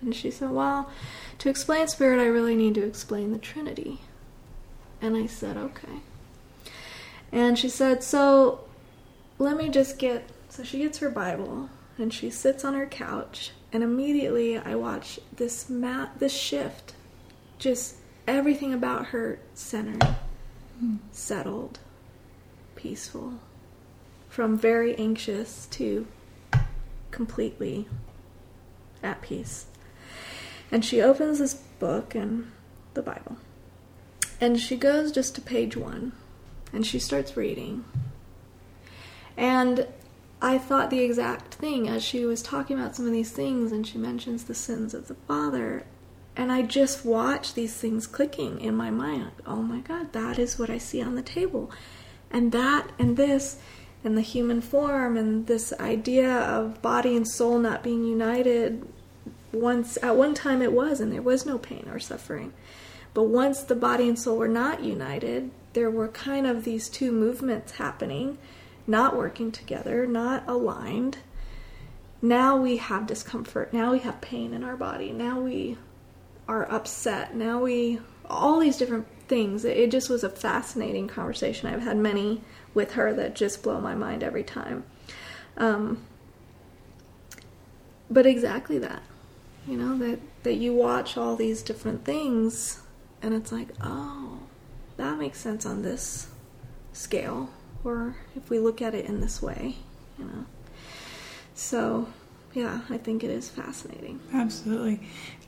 [0.00, 0.90] And she said, "Well,
[1.38, 4.00] to explain spirit, I really need to explain the Trinity."
[5.02, 6.00] And I said, okay.
[7.32, 8.60] And she said, so
[9.38, 10.28] let me just get.
[10.48, 11.68] So she gets her Bible
[11.98, 16.94] and she sits on her couch, and immediately I watch this mat, this shift.
[17.58, 20.02] Just everything about her centered,
[20.78, 20.96] hmm.
[21.10, 21.80] settled,
[22.76, 23.34] peaceful,
[24.28, 26.06] from very anxious to
[27.12, 27.86] completely
[29.02, 29.66] at peace.
[30.70, 32.50] And she opens this book and
[32.94, 33.36] the Bible.
[34.40, 36.12] And she goes just to page one
[36.72, 37.84] and she starts reading.
[39.36, 39.86] And
[40.40, 43.86] I thought the exact thing as she was talking about some of these things and
[43.86, 45.84] she mentions the sins of the father.
[46.34, 49.32] And I just watched these things clicking in my mind.
[49.46, 51.70] Oh my God, that is what I see on the table.
[52.30, 53.58] And that and this
[54.04, 58.86] and the human form and this idea of body and soul not being united
[59.52, 62.52] once at one time it was and there was no pain or suffering
[63.14, 67.12] but once the body and soul were not united, there were kind of these two
[67.12, 68.38] movements happening,
[68.86, 71.18] not working together, not aligned.
[72.22, 73.72] Now we have discomfort.
[73.72, 75.12] Now we have pain in our body.
[75.12, 75.76] Now we
[76.48, 77.34] are upset.
[77.34, 78.00] Now we.
[78.30, 79.64] All these different things.
[79.64, 81.68] It just was a fascinating conversation.
[81.68, 82.40] I've had many
[82.74, 84.84] with her that just blow my mind every time.
[85.56, 86.04] Um,
[88.10, 89.02] but exactly that.
[89.66, 92.82] You know, that, that you watch all these different things
[93.22, 94.40] and it's like, oh,
[94.96, 96.28] that makes sense on this
[96.92, 97.50] scale,
[97.84, 99.76] or if we look at it in this way,
[100.18, 100.44] you know.
[101.54, 102.08] So,
[102.52, 104.20] yeah, I think it is fascinating.
[104.34, 105.00] Absolutely.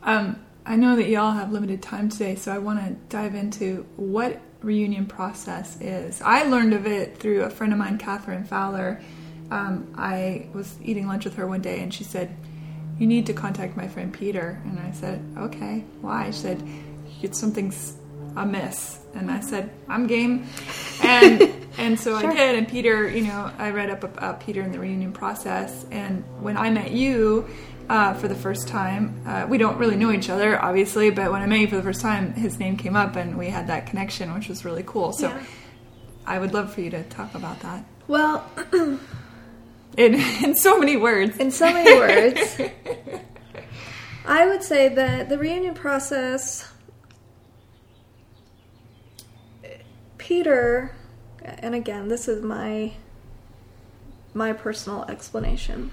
[0.03, 3.87] Um, I know that y'all have limited time today, so I want to dive into
[3.97, 6.21] what reunion process is.
[6.23, 9.01] I learned of it through a friend of mine, Catherine Fowler.
[9.51, 12.35] Um, I was eating lunch with her one day, and she said,
[12.99, 14.61] you need to contact my friend Peter.
[14.65, 16.27] And I said, okay, why?
[16.31, 16.69] She said,
[17.23, 17.97] it's something's
[18.37, 19.01] amiss.
[19.15, 20.47] And I said, I'm game.
[21.03, 21.43] And
[21.79, 22.31] and so sure.
[22.31, 22.55] I did.
[22.57, 25.87] And Peter, you know, I read up about Peter in the reunion process.
[25.91, 27.49] And when I met you
[27.89, 31.43] uh, for the first time, uh, we don't really know each other, obviously, but when
[31.43, 33.87] I met you for the first time, his name came up and we had that
[33.87, 35.13] connection, which was really cool.
[35.13, 35.43] So yeah.
[36.27, 37.85] I would love for you to talk about that.
[38.09, 38.49] Well,
[39.97, 41.37] in, in so many words.
[41.39, 42.61] In so many words.
[44.27, 46.67] I would say that the reunion process,
[50.17, 50.95] Peter,
[51.43, 52.95] and again, this is my
[54.33, 55.93] my personal explanation.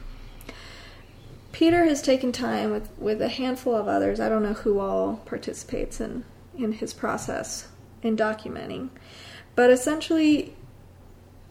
[1.61, 4.19] Peter has taken time with, with a handful of others.
[4.19, 6.25] I don't know who all participates in,
[6.57, 7.67] in his process
[8.01, 8.89] in documenting.
[9.53, 10.55] But essentially,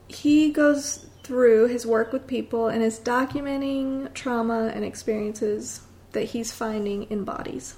[0.08, 6.50] he goes through his work with people and is documenting trauma and experiences that he's
[6.50, 7.76] finding in bodies.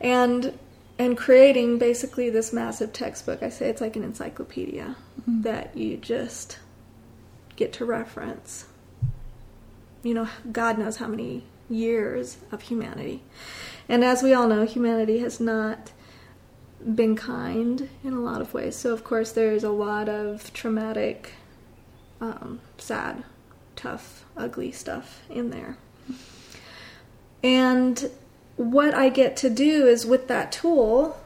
[0.00, 0.58] And
[0.98, 3.44] and creating basically this massive textbook.
[3.44, 5.42] I say it's like an encyclopedia mm-hmm.
[5.42, 6.58] that you just
[7.54, 8.64] get to reference.
[10.04, 13.22] You know, God knows how many years of humanity.
[13.88, 15.90] And as we all know, humanity has not
[16.94, 18.76] been kind in a lot of ways.
[18.76, 21.32] So, of course, there's a lot of traumatic,
[22.20, 23.24] um, sad,
[23.74, 25.78] tough, ugly stuff in there.
[27.42, 28.10] And
[28.56, 31.18] what I get to do is with that tool,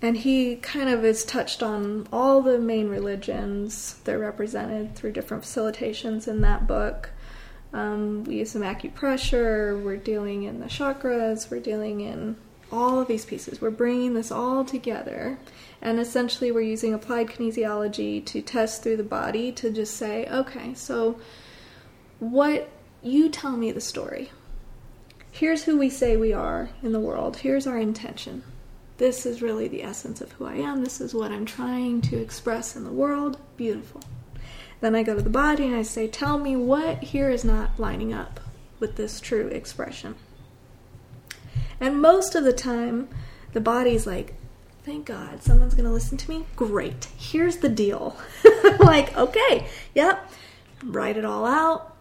[0.00, 3.96] and he kind of is touched on all the main religions.
[4.04, 7.10] They're represented through different facilitations in that book.
[7.72, 12.36] Um, we use some acupressure, we're dealing in the chakras, we're dealing in
[12.70, 13.60] all of these pieces.
[13.60, 15.38] We're bringing this all together.
[15.80, 20.74] And essentially, we're using applied kinesiology to test through the body to just say, okay,
[20.74, 21.18] so
[22.18, 22.70] what
[23.02, 24.30] you tell me the story.
[25.30, 27.38] Here's who we say we are in the world.
[27.38, 28.44] Here's our intention.
[28.98, 30.84] This is really the essence of who I am.
[30.84, 33.38] This is what I'm trying to express in the world.
[33.56, 34.02] Beautiful.
[34.82, 37.78] Then I go to the body and I say, tell me what here is not
[37.78, 38.40] lining up
[38.80, 40.16] with this true expression.
[41.78, 43.08] And most of the time,
[43.52, 44.34] the body's like,
[44.82, 46.46] thank God, someone's going to listen to me.
[46.56, 47.04] Great.
[47.16, 48.16] Here's the deal.
[48.80, 50.28] like, okay, yep,
[50.82, 51.96] write it all out.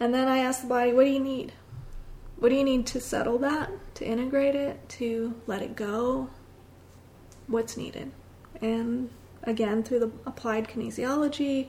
[0.00, 1.52] And then I ask the body, what do you need?
[2.38, 6.28] What do you need to settle that, to integrate it, to let it go?
[7.46, 8.10] What's needed?
[8.60, 9.10] And
[9.46, 11.68] again, through the applied kinesiology,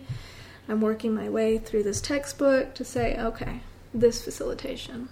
[0.67, 3.61] I'm working my way through this textbook to say, okay,
[3.93, 5.09] this facilitation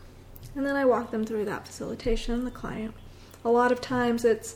[0.55, 2.93] and then I walk them through that facilitation, the client.
[3.43, 4.55] A lot of times it's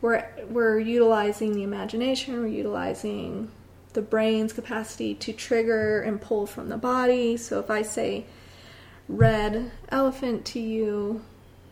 [0.00, 3.50] we're we're utilizing the imagination, we're utilizing
[3.92, 7.36] the brain's capacity to trigger and pull from the body.
[7.36, 8.26] So if I say
[9.08, 11.22] red elephant to you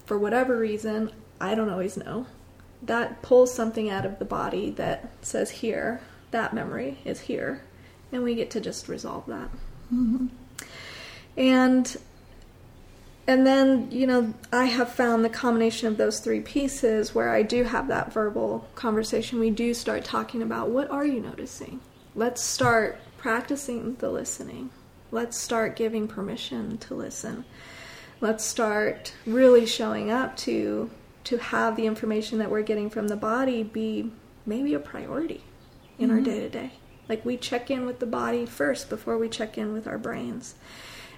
[0.06, 1.10] for whatever reason,
[1.40, 2.26] I don't always know.
[2.84, 7.62] That pulls something out of the body that says here, that memory is here,
[8.12, 9.48] and we get to just resolve that.
[9.92, 10.26] Mm-hmm.
[11.36, 11.96] And
[13.26, 17.42] and then, you know, I have found the combination of those three pieces where I
[17.42, 19.40] do have that verbal conversation.
[19.40, 21.80] We do start talking about what are you noticing?
[22.14, 24.70] Let's start practicing the listening.
[25.10, 27.46] Let's start giving permission to listen.
[28.20, 30.90] Let's start really showing up to
[31.24, 34.12] to have the information that we're getting from the body be
[34.46, 35.42] maybe a priority
[35.98, 36.18] in mm-hmm.
[36.18, 36.72] our day to day.
[37.08, 40.54] Like we check in with the body first before we check in with our brains.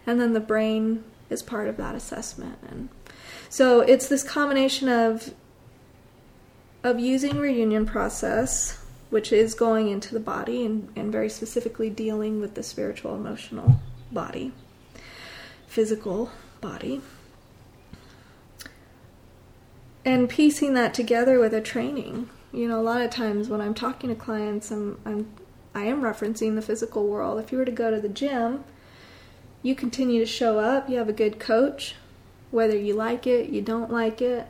[0.07, 2.59] And then the brain is part of that assessment.
[2.69, 2.89] And
[3.49, 5.35] so it's this combination of
[6.85, 8.79] of using reunion process,
[9.11, 13.81] which is going into the body and, and very specifically dealing with the spiritual emotional
[14.13, 14.53] body,
[15.67, 17.01] physical body.
[20.07, 22.31] And piecing that together with a training.
[22.53, 25.35] You know, a lot of times when I'm talking to clients, I'm, I'm
[25.75, 27.41] I am referencing the physical world.
[27.41, 28.65] If you were to go to the gym,
[29.63, 31.97] you continue to show up, you have a good coach,
[32.51, 34.47] whether you like it, you don't like it.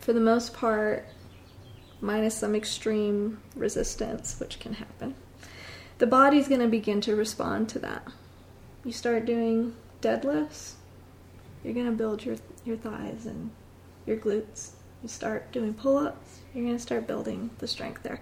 [0.00, 1.06] For the most part,
[2.00, 5.14] minus some extreme resistance, which can happen,
[5.98, 8.06] the body's going to begin to respond to that.
[8.84, 10.72] You start doing deadlifts,
[11.62, 13.52] you're going to build your, your thighs and
[14.06, 14.70] your glutes.
[15.02, 18.20] You start doing pull ups, you're going to start building the strength there.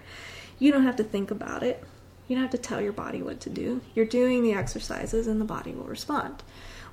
[0.59, 1.85] You don't have to think about it.
[2.28, 3.81] You don't have to tell your body what to do.
[3.94, 6.43] You're doing the exercises and the body will respond.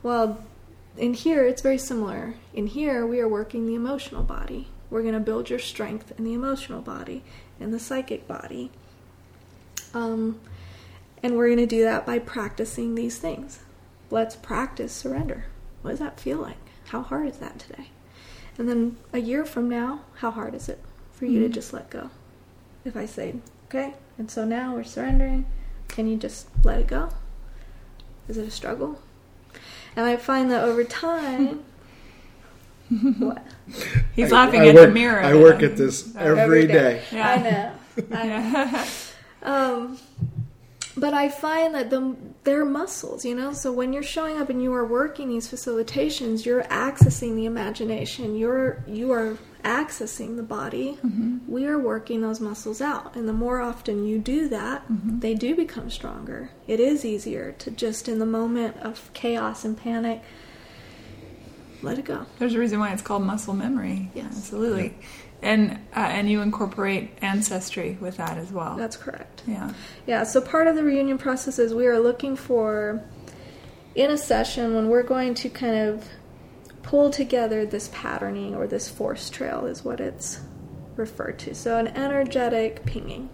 [0.01, 0.43] Well,
[0.97, 2.33] in here, it's very similar.
[2.53, 4.67] In here, we are working the emotional body.
[4.89, 7.23] We're going to build your strength in the emotional body
[7.59, 8.71] and the psychic body.
[9.93, 10.39] Um,
[11.21, 13.59] and we're going to do that by practicing these things.
[14.09, 15.45] Let's practice surrender.
[15.81, 16.57] What does that feel like?
[16.87, 17.89] How hard is that today?
[18.57, 20.79] And then a year from now, how hard is it
[21.13, 22.09] for you to just let go?
[22.85, 23.35] If I say,
[23.67, 25.45] okay, and so now we're surrendering,
[25.87, 27.09] can you just let it go?
[28.27, 28.99] Is it a struggle?
[29.95, 31.63] And I find that over time,
[33.19, 33.45] what?
[34.15, 35.19] He's I- laughing I at work, the mirror.
[35.21, 36.73] I work at this every Every day.
[36.73, 37.03] day.
[37.11, 37.29] Yeah.
[37.29, 38.17] I know.
[38.17, 38.83] I know.
[39.43, 39.97] Um,
[40.97, 43.53] but I find that the they're muscles, you know.
[43.53, 48.35] So when you're showing up and you are working these facilitations, you're accessing the imagination.
[48.35, 50.97] You're you are accessing the body.
[51.05, 51.39] Mm-hmm.
[51.47, 55.19] We are working those muscles out, and the more often you do that, mm-hmm.
[55.19, 56.51] they do become stronger.
[56.67, 60.23] It is easier to just in the moment of chaos and panic,
[61.81, 62.25] let it go.
[62.39, 64.09] There's a reason why it's called muscle memory.
[64.13, 64.25] Yes.
[64.27, 64.95] absolutely.
[65.41, 68.75] And uh, and you incorporate ancestry with that as well.
[68.75, 69.43] That's correct.
[69.45, 69.73] yeah.
[70.07, 73.03] Yeah, so part of the reunion process is we are looking for,
[73.93, 76.07] in a session, when we're going to kind of
[76.81, 80.39] pull together this patterning or this force trail, is what it's
[80.95, 81.53] referred to.
[81.53, 83.29] So, an energetic pinging.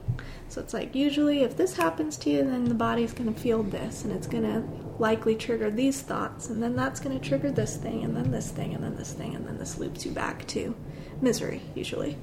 [0.53, 3.63] So, it's like usually if this happens to you, then the body's going to feel
[3.63, 4.63] this, and it's going to
[4.99, 8.51] likely trigger these thoughts, and then that's going to trigger this thing, and then this
[8.51, 10.75] thing, and then this thing, and then this loops you back to
[11.21, 12.19] misery, usually.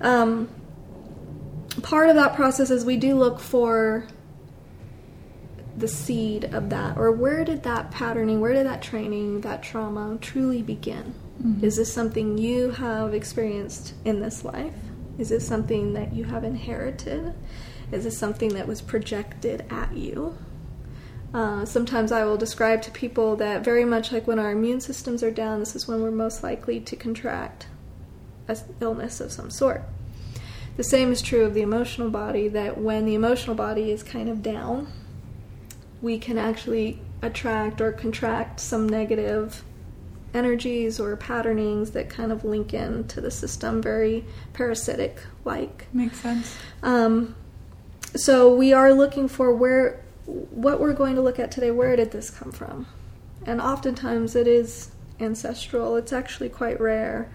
[0.00, 0.48] Um,
[1.82, 4.08] part of that process is we do look for
[5.76, 10.16] the seed of that or where did that patterning where did that training that trauma
[10.20, 11.14] truly begin?
[11.62, 14.72] Is this something you have experienced in this life
[15.18, 17.34] is this something that you have inherited
[17.92, 20.36] is this something that was projected at you
[21.36, 25.22] uh, sometimes I will describe to people that very much like when our immune systems
[25.22, 27.66] are down, this is when we're most likely to contract
[28.48, 29.82] an illness of some sort.
[30.78, 34.30] The same is true of the emotional body, that when the emotional body is kind
[34.30, 34.88] of down,
[36.00, 39.62] we can actually attract or contract some negative
[40.36, 45.86] energies or patternings that kind of link in to the system, very parasitic like.
[45.92, 46.56] Makes sense.
[46.82, 47.34] Um,
[48.14, 51.70] so we are looking for where what we're going to look at today.
[51.70, 52.86] Where did this come from?
[53.44, 54.90] And oftentimes it is
[55.20, 55.96] ancestral.
[55.96, 57.30] It's actually quite rare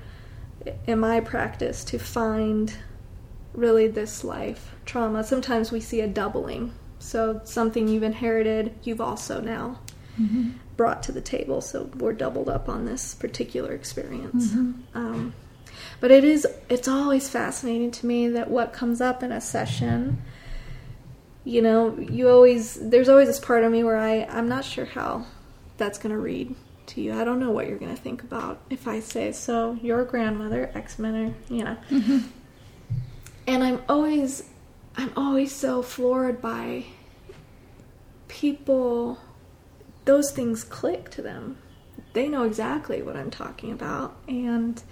[0.85, 2.73] in my practice to find
[3.53, 5.23] really this life trauma.
[5.23, 6.73] Sometimes we see a doubling.
[6.99, 9.79] So something you've inherited, you've also now
[10.81, 11.61] brought to the table.
[11.61, 14.51] So we're doubled up on this particular experience.
[14.95, 15.35] Um,
[15.99, 20.19] but it is it's always fascinating to me that what comes up in a session
[21.43, 24.85] you know you always there's always this part of me where i i'm not sure
[24.85, 25.23] how
[25.77, 26.55] that's going to read
[26.87, 29.77] to you i don't know what you're going to think about if i say so
[29.83, 31.77] your grandmother x-men or you know
[33.45, 34.49] and i'm always
[34.97, 36.83] i'm always so floored by
[38.27, 39.19] people
[40.05, 41.57] those things click to them
[42.13, 44.83] they know exactly what i'm talking about and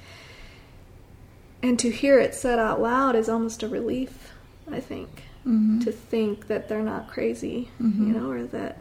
[1.64, 4.32] and to hear it said out loud is almost a relief
[4.72, 5.80] i think Mm-hmm.
[5.80, 8.78] to think that they're not crazy you know or that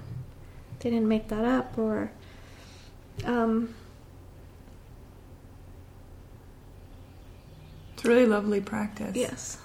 [0.81, 2.11] they didn't make that up or
[3.25, 3.73] um,
[7.95, 9.17] It's a really lovely practice.
[9.17, 9.59] yes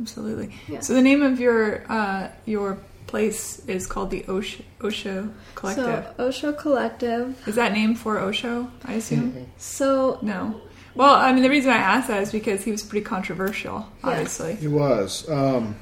[0.00, 0.54] absolutely.
[0.68, 0.80] Yeah.
[0.80, 2.78] So the name of your uh, your
[3.10, 5.84] place is called the Osho, Osho Collective.
[6.16, 8.70] so osho collective is that name for Osho?
[8.84, 9.32] I assume.
[9.32, 9.44] Mm-hmm.
[9.58, 10.60] so No.
[10.94, 14.10] Well, I mean, the reason I asked that is because he was pretty controversial, Yeah.
[14.10, 14.54] obviously.
[14.56, 15.28] He was.
[15.30, 15.76] Um,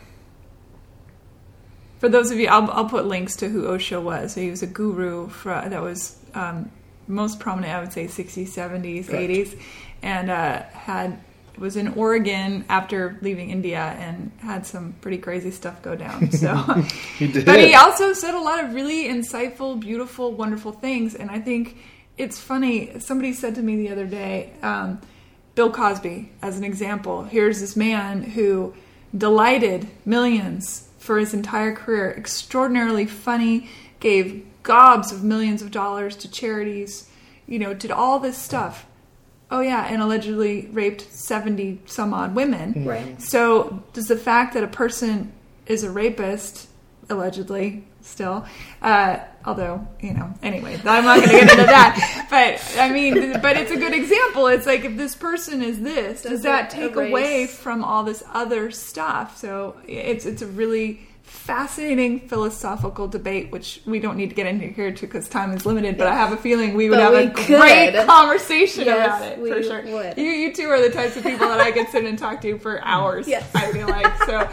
[1.99, 4.35] For those of you, I'll, I'll put links to who Osho was.
[4.35, 6.71] So he was a guru for, that was um,
[7.07, 9.31] most prominent, I would say, 60s, 70s, Correct.
[9.31, 9.61] 80s,
[10.03, 11.19] and uh, had
[11.59, 16.31] was in Oregon after leaving India and had some pretty crazy stuff go down.
[16.31, 16.55] So,
[17.19, 17.45] he did.
[17.45, 21.15] but he also said a lot of really insightful, beautiful, wonderful things.
[21.15, 21.77] And I think
[22.17, 22.99] it's funny.
[23.01, 25.01] Somebody said to me the other day, um,
[25.55, 27.25] Bill Cosby, as an example.
[27.25, 28.75] Here's this man who
[29.17, 33.69] delighted millions for his entire career, extraordinarily funny,
[34.01, 37.09] gave gobs of millions of dollars to charities,
[37.47, 38.87] you know, did all this stuff.
[39.51, 42.85] Oh yeah, and allegedly raped 70 some odd women.
[42.85, 45.33] right So, does the fact that a person
[45.67, 46.69] is a rapist,
[47.09, 48.45] allegedly, still,
[48.83, 52.27] uh, although, you know, anyway, I'm not going to get into that.
[52.31, 54.47] But, I mean, but it's a good example.
[54.49, 58.05] It's like if this person is this, does, Does that take erase- away from all
[58.05, 59.39] this other stuff?
[59.39, 61.07] So, it's, it's a really
[61.49, 65.65] fascinating philosophical debate, which we don't need to get into here too because time is
[65.65, 65.97] limited.
[65.97, 69.33] But I have a feeling we would But have we a great conversation Yes, about
[69.33, 69.83] it we for sure.
[69.83, 70.19] would.
[70.19, 72.59] You, you two are the types of people that I could sit and talk to
[72.59, 73.27] for hours.
[73.27, 73.49] Yes.
[73.55, 74.47] I feel like so.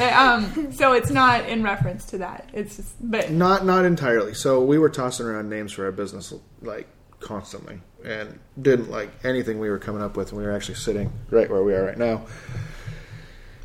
[0.00, 2.48] that, um, so it's not in reference to that.
[2.54, 4.32] It's just, but Not not entirely.
[4.32, 6.88] So we were tossing around names for our business like
[7.20, 11.12] constantly and didn't like anything we were coming up with, and we were actually sitting
[11.28, 12.24] right where we are right now.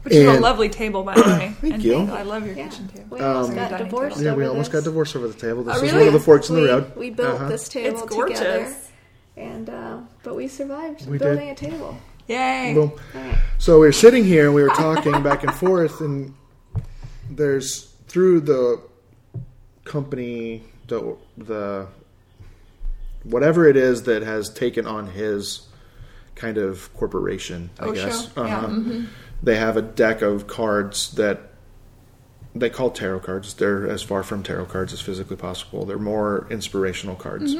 [0.05, 1.55] Which is a lovely table, by the way.
[1.61, 1.97] Thank and you.
[1.97, 2.67] I love your Yeah.
[2.69, 3.17] kitchen table.
[3.17, 4.17] We almost Um, got divorced.
[4.17, 4.25] table.
[4.25, 4.81] Yeah, we over almost this.
[4.81, 5.63] got divorced over the table.
[5.63, 5.97] This Oh, is really?
[6.05, 6.91] one of the forks in the we, road.
[6.95, 7.49] We built Uh-huh.
[7.49, 8.37] this table It's gorgeous.
[8.39, 8.67] together,
[9.35, 11.63] and uh, but we survived We building did.
[11.63, 11.97] a table.
[12.27, 12.73] Yay!
[12.75, 12.91] Boom.
[13.15, 13.37] All right.
[13.57, 16.33] So we were sitting here and we were talking back and forth, and
[17.29, 18.79] there's through the
[19.85, 21.87] company, the the
[23.23, 25.67] whatever it is that has taken on his
[26.35, 27.93] kind of corporation, I Osho?
[27.93, 28.29] guess.
[28.35, 28.43] Yeah.
[28.43, 28.67] Uh-huh.
[28.67, 29.05] mhm.
[29.45, 31.39] They have a deck of cards that
[32.53, 33.53] they call tarot cards.
[33.53, 35.85] They're as far from tarot cards as physically possible.
[35.85, 37.55] They're more inspirational cards.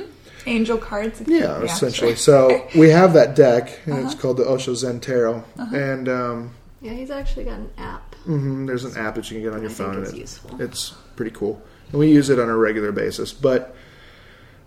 [0.48, 1.22] Angel cards.
[1.22, 2.16] if- Yeah, essentially.
[2.16, 4.06] So we have that deck, and Uh-huh.
[4.06, 5.44] it's called the Osho Zen Tarot.
[5.58, 6.52] And um,
[6.82, 8.16] Yeah, he's actually got an app.
[8.26, 10.18] hmm there's an app that you can get on your I think phone, it's and
[10.18, 10.62] it, useful.
[10.62, 11.62] it's pretty cool.
[11.92, 13.32] And we use it on a regular basis.
[13.34, 13.76] But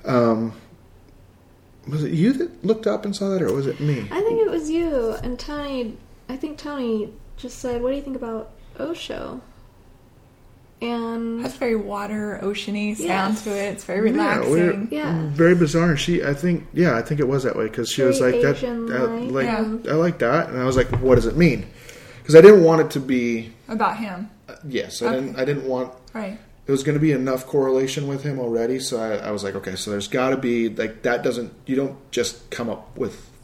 [0.04, 0.52] um,
[1.88, 4.06] was it you that looked up and saw that, or was it me?
[4.10, 5.96] I think it was you and Tony.
[6.28, 9.40] I think Tony just said, "What do you think about Osho?"
[10.80, 13.44] And has very water, oceany sound Yes.
[13.44, 13.72] to it.
[13.72, 14.52] It's very relaxing.
[14.52, 15.22] we're- Yeah.
[15.32, 15.96] very bizarre.
[15.96, 18.56] She, I think, yeah, I think it was that way because she was like that.
[18.58, 19.92] Asian-like, uh, like Yeah.
[19.92, 21.66] I like that, and I was like, what does it mean?
[22.22, 23.50] Because I didn't want it to be.
[23.68, 25.14] About him, uh, yes, I Okay.
[25.20, 25.36] didn't.
[25.40, 26.38] I didn't want right?
[26.66, 28.78] it was going to be enough correlation with him already.
[28.78, 31.24] So I, I was like, okay, so there's got to be like that.
[31.24, 33.37] Doesn't you don't just come up with that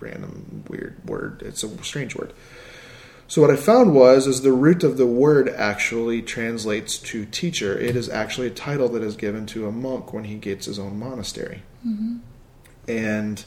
[0.00, 1.42] random weird word?
[1.44, 2.32] It's a strange word.
[3.28, 7.78] So what I found was is the root of the word actually translates to teacher.
[7.78, 10.80] It is actually a title that is given to a monk when he gets his
[10.80, 11.62] own monastery,
[12.88, 13.44] and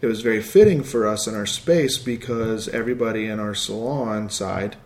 [0.00, 4.76] it was very fitting for us in our space because everybody in our salon side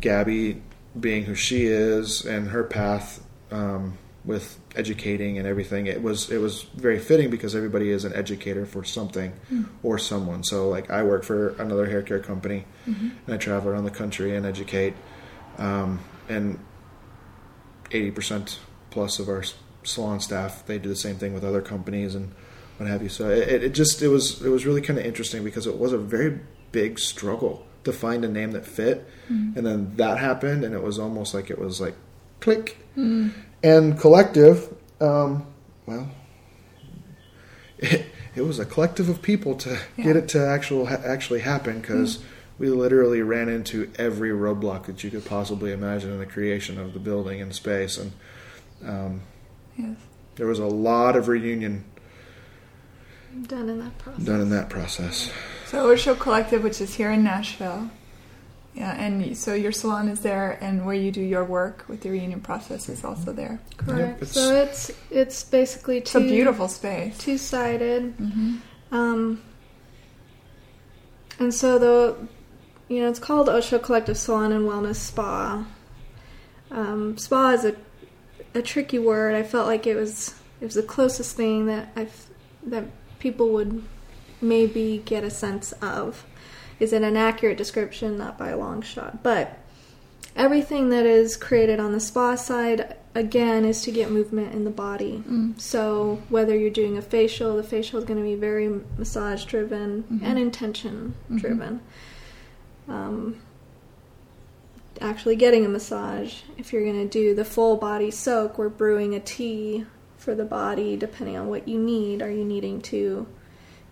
[0.00, 0.62] Gabby
[0.98, 6.40] being who she is and her path um, with educating and everything, it was it
[6.46, 6.54] was
[6.86, 9.64] very fitting because everybody is an educator for something mm-hmm.
[9.82, 10.42] or someone.
[10.42, 13.08] So like I work for another hair care company mm-hmm.
[13.24, 14.94] and I travel around the country and educate,
[15.58, 16.58] um, and
[17.92, 18.58] eighty percent
[18.90, 19.44] plus of our
[19.82, 22.32] salon staff they do the same thing with other companies and
[22.76, 23.08] what have you.
[23.08, 25.92] So it, it just it was it was really kind of interesting because it was
[25.92, 26.40] a very
[26.72, 29.56] big struggle to find a name that fit, mm-hmm.
[29.56, 31.94] and then that happened, and it was almost like it was like
[32.40, 32.78] click,
[33.62, 34.74] and collective.
[35.00, 35.46] Um,
[35.86, 36.08] well,
[37.78, 40.04] it, it was a collective of people to Yeah.
[40.04, 42.18] get it to actual ha- actually happen because.
[42.58, 46.92] We literally ran into every roadblock that you could possibly imagine in the creation of
[46.92, 48.12] the building and space, and
[48.86, 49.22] um,
[49.78, 49.96] Yes.
[50.36, 51.86] there was a lot of reunion
[53.46, 54.22] done in that process.
[54.26, 55.30] done in that process.
[55.68, 57.88] So Osho Collective, which is here in Nashville.
[58.74, 62.10] Yeah, and so your salon is there, and where you do your work with the
[62.10, 63.60] reunion process is also there.
[63.76, 64.22] Correct.
[64.22, 67.18] it's- so it's it's basically two, It's a beautiful space.
[67.18, 68.14] two sided.
[68.16, 68.56] hmm
[68.92, 69.42] Um,
[71.38, 72.16] and so the,
[72.88, 75.64] you know, it's called Osho Collective Salon and Wellness Spa.
[76.70, 77.74] Um, spa is a,
[78.54, 79.34] a tricky word.
[79.34, 82.06] I felt like it was it was the closest thing that I
[82.66, 82.84] that
[83.18, 83.82] people would
[84.40, 86.24] maybe get a sense of.
[86.80, 88.16] Is it an accurate description?
[88.18, 89.56] Not by a long shot, but
[90.34, 94.70] everything that is created on the spa side again is to get movement in the
[94.70, 95.22] body.
[95.28, 95.60] Mm.
[95.60, 100.04] So whether you're doing a facial, the facial is going to be very massage driven
[100.04, 100.20] Mhm.
[100.22, 101.40] and intention Mhm.
[101.40, 101.80] driven.
[102.88, 103.36] Um,
[105.00, 109.14] actually getting a massage, if you're going to do the full body soak, we're brewing
[109.14, 109.86] a tea
[110.16, 112.22] for the body depending on what you need.
[112.22, 113.26] Are you needing to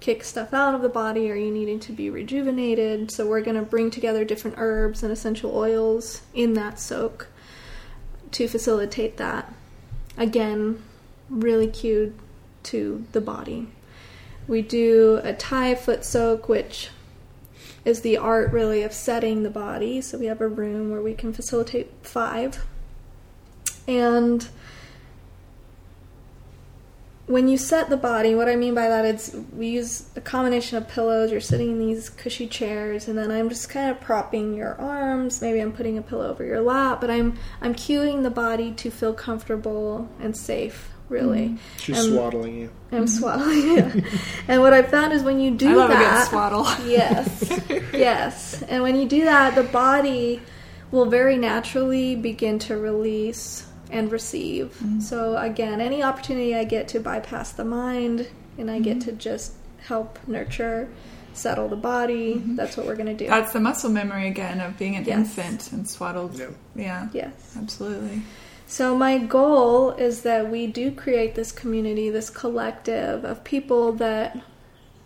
[0.01, 1.31] kick stuff out of the body?
[1.31, 3.11] Are you needing to be rejuvenated?
[3.11, 7.29] So we're going to bring together different herbs and essential oils in that soak
[8.33, 9.53] to facilitate that.
[10.17, 10.83] Again,
[11.29, 12.15] really cued
[12.65, 13.69] to the body.
[14.47, 16.91] We do a Thai foot soak, which
[17.85, 20.01] is the art really of setting the body.
[20.01, 22.65] So we have a room where we can facilitate five.
[23.87, 24.49] And
[27.29, 30.79] when you set the body, what I mean by that is we use a combination
[30.79, 31.31] of pillows.
[31.31, 35.41] You're sitting in these cushy chairs, and then I'm just kind of propping your arms.
[35.41, 38.91] Maybe I'm putting a pillow over your lap, but I'm I'm cueing the body to
[38.91, 40.91] feel comfortable and safe.
[41.11, 42.71] Really, She's Um, swaddling you.
[42.93, 43.63] I'm swaddling.
[43.63, 44.03] you.
[44.49, 46.65] and what I found is when you do I love a good swaddle.
[46.87, 47.61] yes,
[47.95, 50.43] yes, and when you do that, the body
[50.91, 54.67] will very naturally begin to release and receive.
[54.83, 55.01] Mm-hmm.
[55.01, 58.29] So again, any opportunity I get to bypass the mind
[58.59, 59.11] and I get Mm-hmm.
[59.11, 59.53] to just
[59.87, 60.89] help nurture,
[61.33, 62.57] settle the body, Mm-hmm.
[62.57, 63.27] that's what we're going to do.
[63.29, 65.17] That's the muscle memory again of being an Yes.
[65.19, 66.39] infant and swaddled.
[66.39, 66.55] Yep.
[66.77, 67.57] Yeah, yes.
[67.57, 68.23] absolutely.
[68.67, 74.39] So, my goal is that we do create this community, this collective of people that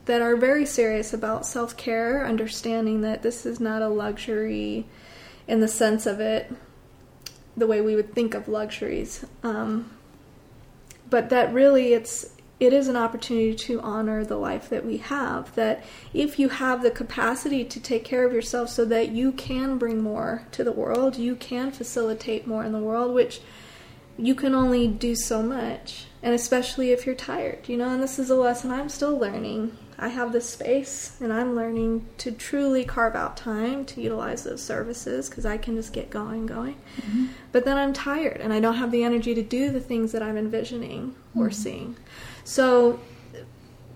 [0.06, 4.84] that are very serious about self-care, understanding that this is not a luxury
[5.46, 6.50] in the sense of it,
[7.56, 9.90] the way we would think of luxuries, um,
[11.08, 12.30] but that really it's
[12.62, 15.52] it is an opportunity to honor the life that we have.
[15.56, 15.82] That
[16.14, 20.00] if you have the capacity to take care of yourself so that you can bring
[20.00, 23.40] more to the world, you can facilitate more in the world, which
[24.16, 26.06] you can only do so much.
[26.22, 29.76] And especially if you're tired, you know, and this is a lesson I'm still learning.
[30.02, 34.60] I have this space and I'm learning to truly carve out time to utilize those
[34.60, 36.74] services because I can just get going, going.
[37.00, 37.26] Mm-hmm.
[37.52, 40.20] But then I'm tired and I don't have the energy to do the things that
[40.20, 41.52] I'm envisioning or mm-hmm.
[41.52, 41.96] seeing.
[42.42, 42.98] So,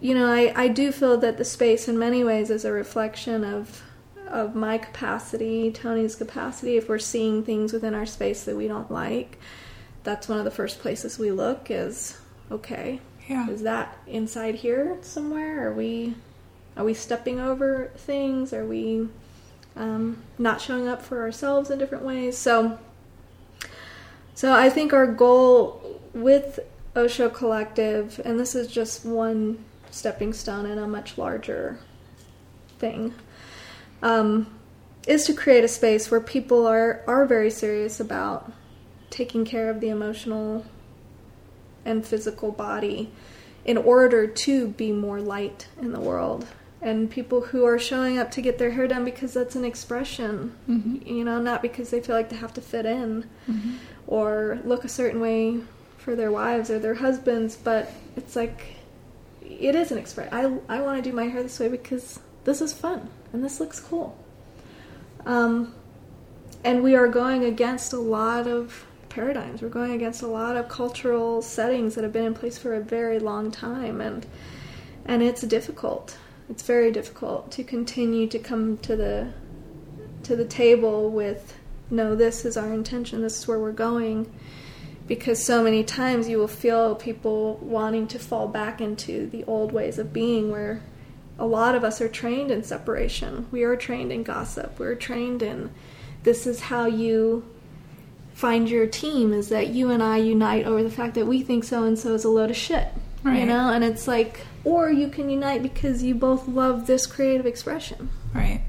[0.01, 3.43] you know, I, I do feel that the space in many ways is a reflection
[3.43, 3.83] of
[4.29, 6.77] of my capacity, Tony's capacity.
[6.77, 9.39] If we're seeing things within our space that we don't like,
[10.05, 12.19] that's one of the first places we look is
[12.51, 13.49] okay, yeah.
[13.51, 15.69] Is that inside here somewhere?
[15.69, 16.15] Are we
[16.77, 18.53] are we stepping over things?
[18.53, 19.09] Are we
[19.75, 22.37] um, not showing up for ourselves in different ways?
[22.37, 22.79] So
[24.35, 26.61] so I think our goal with
[26.95, 31.79] Osho Collective, and this is just one stepping stone in a much larger
[32.79, 33.15] thing,
[34.03, 34.47] um,
[35.07, 38.53] is to create a space where people are, are very serious about
[39.09, 40.67] taking care of the emotional
[41.87, 43.11] and physical body
[43.65, 46.47] in order to be more light in the world
[46.83, 50.55] and people who are showing up to get their hair done because that's an expression
[50.69, 50.97] mm-hmm.
[51.07, 53.77] you know not because they feel like they have to fit in mm-hmm.
[54.07, 55.59] or look a certain way
[55.97, 58.77] for their wives or their husbands but it's like
[59.43, 62.61] it is an expression i, I want to do my hair this way because this
[62.61, 64.17] is fun and this looks cool
[65.25, 65.75] um,
[66.63, 68.86] and we are going against a lot of
[69.17, 69.63] paradigms.
[69.63, 72.81] We're going against a lot of cultural settings that have been in place for a
[72.81, 74.27] very long time, and
[75.07, 76.19] and it's difficult.
[76.51, 79.33] It's very difficult to continue to come to the
[80.25, 81.55] to the table with
[81.91, 83.23] no, this is our intention.
[83.23, 84.31] This is where we're going.
[85.07, 89.71] Because so many times you will feel people wanting to fall back into the old
[89.73, 90.83] ways of being where
[91.39, 93.47] a lot of us are trained in separation.
[93.53, 94.81] We are trained in gossip.
[94.81, 95.71] We're trained in
[96.25, 97.45] this is how you
[98.37, 101.65] find your team is that you and I unite over the fact that we think
[101.65, 102.87] so and so is a load of shit.
[103.25, 103.41] Right.
[103.41, 107.47] You know, and it's like, or you can unite because you both love this creative
[107.47, 108.11] expression.
[108.35, 108.61] Right.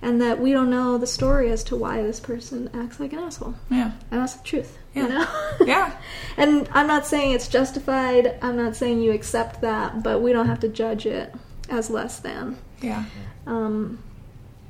[0.00, 3.18] And that we don't know the story as to why this person acts like an
[3.18, 3.56] asshole.
[3.68, 3.90] Yeah.
[4.12, 4.78] And that's the truth.
[4.94, 5.02] Yeah.
[5.02, 5.26] You know?
[5.66, 5.96] yeah.
[6.36, 8.38] And I'm not saying it's justified.
[8.40, 11.34] I'm not saying you accept that, but we don't have to judge it
[11.68, 12.56] as less than.
[12.80, 13.04] Yeah.
[13.48, 14.00] Um,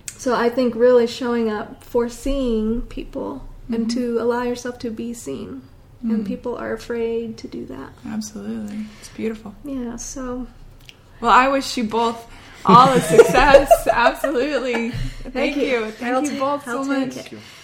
[0.07, 3.74] so I think really showing up, foreseeing people mm-hmm.
[3.74, 5.62] and to allow yourself to be seen.
[5.99, 6.11] Mm-hmm.
[6.15, 7.90] And people are afraid to do that.
[8.07, 8.86] Absolutely.
[9.01, 9.55] It's beautiful.
[9.65, 10.47] Yeah, so.
[11.20, 12.31] Well, I wish you both
[12.65, 13.89] all the success.
[13.93, 14.90] Absolutely.
[14.90, 15.62] Thank, Thank you.
[15.62, 15.90] you.
[15.90, 17.15] Thank I'll you t- both I'll so much.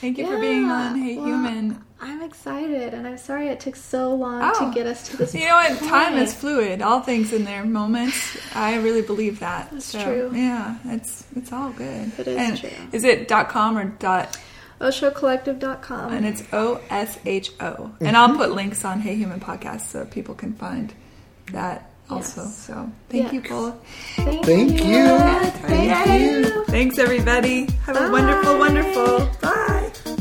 [0.00, 0.30] Thank you yeah.
[0.30, 1.84] for being on Hey well, Human.
[2.00, 4.68] I'm excited, and I'm sorry it took so long oh.
[4.68, 5.34] to get us to this.
[5.34, 5.78] You know what?
[5.78, 5.90] Point.
[5.90, 6.82] Time is fluid.
[6.82, 8.36] All things in their moments.
[8.54, 9.70] I really believe that.
[9.70, 10.30] That's so, true.
[10.34, 12.12] Yeah, it's it's all good.
[12.18, 12.70] It is and true.
[12.92, 14.36] Is it dot com or dot?
[14.84, 16.12] OshoCollective.com.
[16.12, 17.90] And it's O S H O.
[18.00, 18.36] And I'll mm-hmm.
[18.36, 20.92] put links on Hey Human Podcast so people can find
[21.52, 22.42] that also.
[22.42, 22.56] Yes.
[22.58, 23.32] So thank yes.
[23.32, 23.74] you both.
[24.16, 24.76] Thank, thank you.
[24.76, 25.18] you.
[25.18, 26.64] Thank, thank you.
[26.66, 27.66] Thanks everybody.
[27.86, 28.06] Have Bye.
[28.06, 29.30] a wonderful, wonderful.
[29.40, 30.20] Bye.